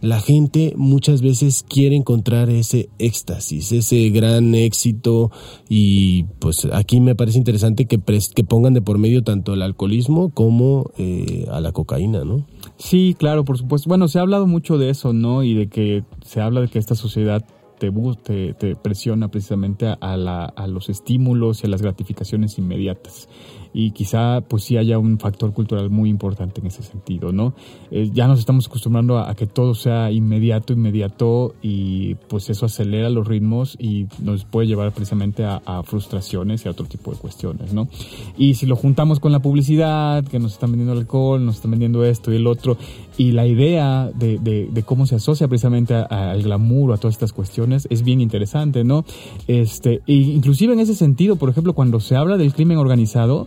[0.00, 5.30] la gente muchas veces quiere encontrar ese éxtasis, ese gran éxito
[5.68, 10.30] y pues aquí me parece interesante que, que pongan de por medio tanto el alcoholismo
[10.30, 12.46] como eh, a la cocaína, ¿no?
[12.78, 13.88] Sí, claro, por supuesto.
[13.88, 15.42] Bueno, se ha hablado mucho de eso, ¿no?
[15.42, 17.44] Y de que se habla de que esta sociedad
[17.78, 23.28] te, presiona precisamente a, la, a los estímulos y a las gratificaciones inmediatas
[23.72, 27.54] y quizá pues sí haya un factor cultural muy importante en ese sentido, ¿no?
[27.90, 33.08] Eh, ya nos estamos acostumbrando a, que todo sea inmediato, inmediato y pues eso acelera
[33.10, 37.72] los ritmos y nos puede llevar precisamente a, frustraciones y a otro tipo de cuestiones,
[37.72, 37.88] ¿no?
[38.36, 42.04] Y si lo juntamos con la publicidad, que nos están vendiendo alcohol, nos están vendiendo
[42.04, 42.76] esto y el otro,
[43.16, 47.86] y la idea de, de, cómo se asocia precisamente al glamour a todas estas cuestiones
[47.90, 49.04] es bien interesante, ¿no?
[49.46, 53.46] Este, e inclusive en ese sentido, por ejemplo, cuando se habla del crimen organizado,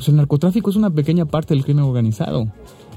[0.00, 2.50] pues el narcotráfico es una pequeña parte del crimen organizado.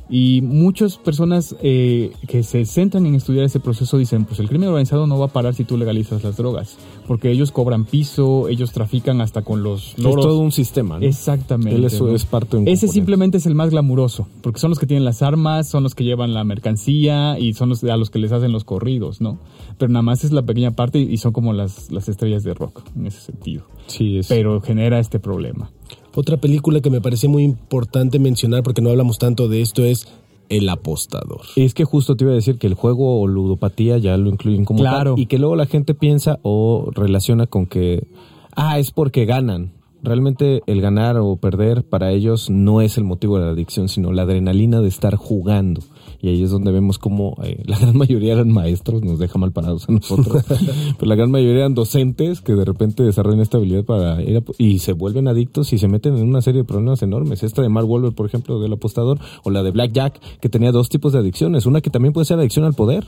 [0.10, 4.70] Y muchas personas eh, que se centran en estudiar ese proceso dicen, pues el crimen
[4.70, 8.72] organizado no va a parar si tú legalizas las drogas, porque ellos cobran piso, ellos
[8.72, 10.20] trafican hasta con los loros.
[10.20, 11.06] Es todo un sistema, ¿no?
[11.06, 11.86] Exactamente.
[11.86, 15.04] Eso es parte de Ese simplemente es el más glamuroso, porque son los que tienen
[15.04, 18.32] las armas, son los que llevan la mercancía y son los a los que les
[18.32, 19.40] hacen los corridos, ¿no?
[19.78, 22.82] Pero nada más es la pequeña parte y son como las, las estrellas de rock
[22.96, 23.66] en ese sentido.
[23.88, 24.28] Sí, es.
[24.28, 25.70] Pero genera este problema.
[26.16, 30.08] Otra película que me parecía muy importante mencionar porque no hablamos tanto de esto es
[30.50, 31.42] El apostador.
[31.56, 34.66] Es que justo te iba a decir que el juego o ludopatía ya lo incluyen
[34.66, 35.16] como claro.
[35.18, 38.08] y que luego la gente piensa o relaciona con que
[38.56, 39.72] ah, es porque ganan.
[40.04, 44.12] Realmente el ganar o perder para ellos no es el motivo de la adicción, sino
[44.12, 45.82] la adrenalina de estar jugando.
[46.22, 49.54] Y ahí es donde vemos como eh, la gran mayoría eran maestros, nos deja mal
[49.54, 50.44] parados a nosotros,
[51.00, 54.80] pero la gran mayoría eran docentes que de repente desarrollan esta habilidad para ir y
[54.80, 57.42] se vuelven adictos y se meten en una serie de problemas enormes.
[57.44, 60.74] Esta de Mark Wolver, por ejemplo, del apostador, o la de Black Jack, que tenía
[60.74, 63.06] dos tipos de adicciones, una que también puede ser adicción al poder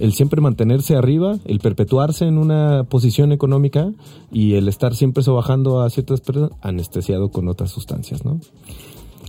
[0.00, 3.92] el siempre mantenerse arriba, el perpetuarse en una posición económica
[4.30, 8.40] y el estar siempre sobajando a ciertas personas anestesiado con otras sustancias, ¿no?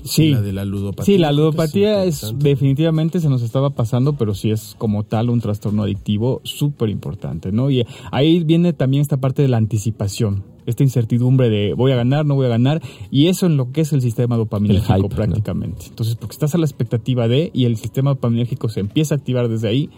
[0.03, 1.05] Sí, la de la ludopatía.
[1.05, 5.39] Sí, la ludopatía es, definitivamente se nos estaba pasando, pero sí es como tal un
[5.39, 7.69] trastorno adictivo súper importante, ¿no?
[7.69, 10.43] Y ahí viene también esta parte de la anticipación.
[10.65, 13.81] Esta incertidumbre de voy a ganar, no voy a ganar, y eso en lo que
[13.81, 15.85] es el sistema dopaminérgico El hype, prácticamente.
[15.87, 19.49] Entonces, porque estás a la expectativa de, y el sistema dopaminérgico se empieza a activar
[19.49, 19.89] desde ahí,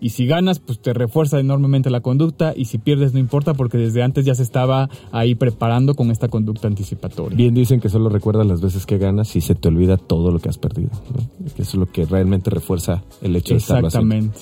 [0.00, 3.78] y si ganas, pues te refuerza enormemente la conducta, y si pierdes no importa, porque
[3.78, 7.36] desde antes ya se estaba ahí preparando con esta conducta anticipatoria.
[7.36, 10.40] Bien dicen que solo recuerdas las veces que ganas y se te olvida todo lo
[10.40, 10.90] que has perdido.
[11.12, 11.52] ¿no?
[11.54, 13.86] Que eso es lo que realmente refuerza el hecho de haciendo.
[13.86, 14.38] Exactamente.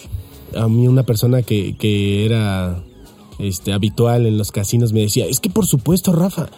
[0.56, 2.82] A mí una persona que, que era
[3.42, 6.48] este, habitual en los casinos me decía, es que por supuesto, Rafa,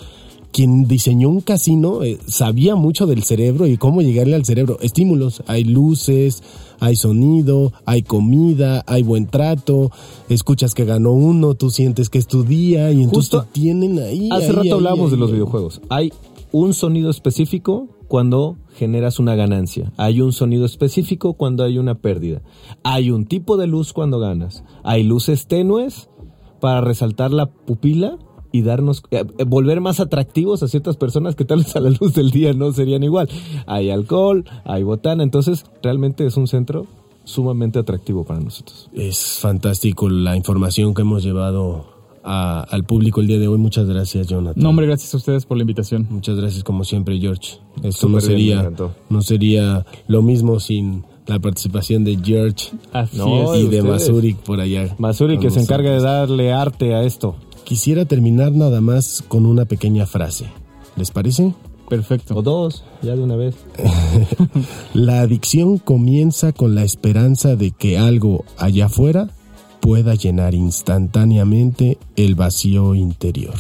[0.53, 4.79] quien diseñó un casino eh, sabía mucho del cerebro y cómo llegarle al cerebro.
[4.81, 6.45] Estímulos, hay luces,
[6.79, 9.91] hay sonido, hay comida, hay buen trato,
[10.29, 13.99] escuchas que ganó uno, tú sientes que es tu día y entonces Justo te tienen
[13.99, 14.29] ahí.
[14.31, 15.81] Hace ahí, rato ahí, hablábamos ahí, de los videojuegos.
[15.89, 16.13] Hay
[16.53, 19.93] un sonido específico cuando generas una ganancia.
[19.97, 22.43] Hay un sonido específico cuando hay una pérdida.
[22.85, 24.63] Hay un tipo de luz cuando ganas.
[24.85, 26.09] Hay luces tenues
[26.65, 28.17] para resaltar la pupila
[28.51, 31.91] y darnos eh, eh, volver más atractivos a ciertas personas que tal vez a la
[31.91, 33.29] luz del día no serían igual.
[33.67, 36.87] Hay alcohol, hay botana, entonces realmente es un centro
[37.25, 38.89] sumamente atractivo para nosotros.
[38.95, 41.85] Es fantástico la información que hemos llevado
[42.23, 43.59] a- al público el día de hoy.
[43.59, 44.63] Muchas gracias, Jonathan.
[44.63, 46.07] No, hombre, gracias a ustedes por la invitación.
[46.09, 47.59] Muchas gracias como siempre, George.
[47.83, 48.93] Esto no bien, sería, encantó.
[49.11, 53.63] no sería lo mismo sin la participación de George Así No, es.
[53.63, 53.83] y de.
[53.83, 54.95] Masurik por allá.
[54.99, 57.37] Masuri que se encarga de darle arte a esto.
[57.65, 60.47] Quisiera terminar nada más con una pequeña frase.
[60.97, 61.55] ¿Les parece?
[61.89, 62.35] Perfecto.
[62.37, 63.55] O dos, ya de una vez.
[64.95, 69.31] La adicción comienza con la esperanza de que algo allá afuera
[69.81, 73.55] pueda llenar instantáneamente el vacío interior.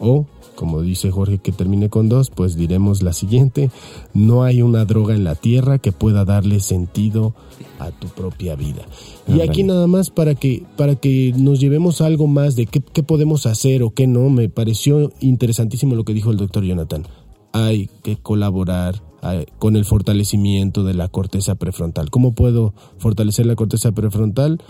[0.00, 3.70] O, como dice Jorge que termine con dos, pues diremos la siguiente,
[4.12, 7.34] no hay una droga en la tierra que pueda darle sentido
[7.78, 8.82] a tu propia vida.
[9.26, 13.02] Y aquí nada más para que, para que nos llevemos algo más de qué, qué
[13.02, 17.06] podemos hacer o qué no, me pareció interesantísimo lo que dijo el doctor Jonathan.
[17.52, 22.10] Hay que colaborar eh, con el fortalecimiento de la corteza prefrontal.
[22.10, 24.60] ¿Cómo puedo fortalecer la corteza prefrontal?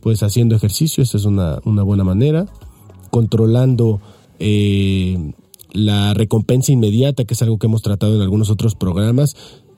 [0.00, 2.46] Pues haciendo ejercicio, esa es una, una buena manera.
[3.10, 4.00] Controlando
[4.40, 5.32] eh,
[5.72, 9.36] la recompensa inmediata, que es algo que hemos tratado en algunos otros programas.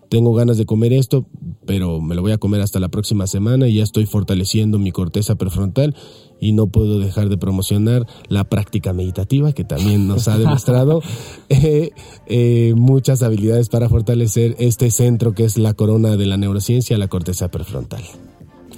[0.08, 1.26] Tengo ganas de comer esto,
[1.66, 4.92] pero me lo voy a comer hasta la próxima semana y ya estoy fortaleciendo mi
[4.92, 5.94] corteza prefrontal
[6.38, 11.00] y no puedo dejar de promocionar la práctica meditativa que también nos ha demostrado
[11.48, 11.92] eh,
[12.26, 17.08] eh, muchas habilidades para fortalecer este centro que es la corona de la neurociencia, la
[17.08, 18.02] corteza prefrontal.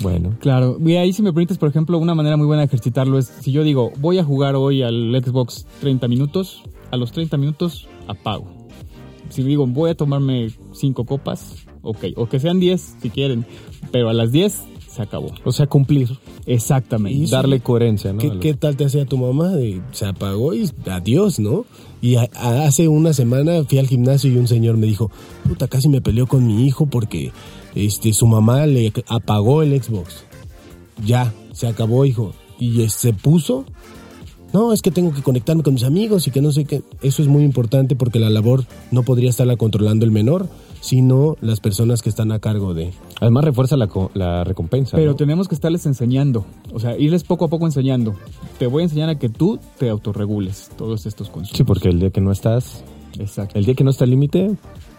[0.00, 3.18] Bueno, Claro, y ahí si me permites, por ejemplo, una manera muy buena de ejercitarlo
[3.18, 7.36] es, si yo digo, voy a jugar hoy al Xbox 30 minutos, a los 30
[7.36, 8.46] minutos apago.
[9.30, 13.46] Si digo, voy a tomarme 5 copas, ok, o que sean 10 si quieren,
[13.90, 15.32] pero a las 10 se acabó.
[15.44, 16.08] o sea, cumplir,
[16.46, 17.24] Exactamente.
[17.24, 18.18] Y- darle coherencia, ¿no?
[18.18, 19.48] ¿Qué, qué tal te hacía tu mamá?
[19.48, 21.64] De- se apagó y adiós, ¿no?
[22.02, 25.10] Y a- a- hace una semana fui al gimnasio y un señor me dijo,
[25.48, 27.32] puta, casi me peleó con mi hijo porque
[27.74, 30.24] este, su mamá le apagó el Xbox.
[31.04, 32.32] Ya, se acabó, hijo.
[32.58, 33.64] Y eh, se puso.
[34.52, 36.82] No, es que tengo que conectarme con mis amigos y que no sé qué.
[37.02, 40.48] Eso es muy importante porque la labor no podría estarla controlando el menor,
[40.80, 42.92] sino las personas que están a cargo de.
[43.20, 44.96] Además refuerza la, la recompensa.
[44.96, 45.16] Pero ¿no?
[45.16, 48.14] tenemos que estarles enseñando, o sea, irles poco a poco enseñando.
[48.60, 51.56] Te voy a enseñar a que tú te autorregules todos estos consumos.
[51.56, 52.84] Sí, porque el día que no estás,
[53.18, 53.58] Exacto.
[53.58, 54.54] el día que no está el límite,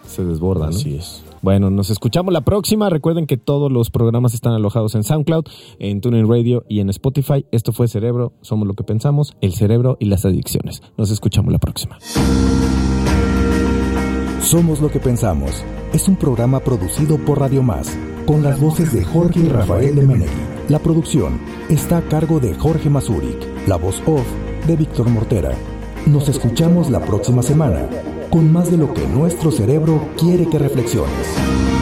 [0.05, 0.76] se desborda, ¿no?
[0.76, 1.23] Así es.
[1.46, 2.89] Bueno, nos escuchamos la próxima.
[2.89, 5.46] Recuerden que todos los programas están alojados en SoundCloud,
[5.78, 7.46] en TuneIn Radio y en Spotify.
[7.52, 10.82] Esto fue Cerebro, somos lo que pensamos, el cerebro y las adicciones.
[10.98, 12.00] Nos escuchamos la próxima.
[14.41, 15.64] Somos lo que pensamos.
[15.93, 20.02] Es un programa producido por Radio Más, con las voces de Jorge y Rafael de
[20.02, 20.32] Menegui.
[20.68, 21.39] La producción
[21.70, 24.26] está a cargo de Jorge Mazurik, la voz off
[24.66, 25.52] de Víctor Mortera.
[26.08, 27.88] Nos escuchamos la próxima semana
[28.30, 31.74] con más de lo que nuestro cerebro quiere que reflexiones.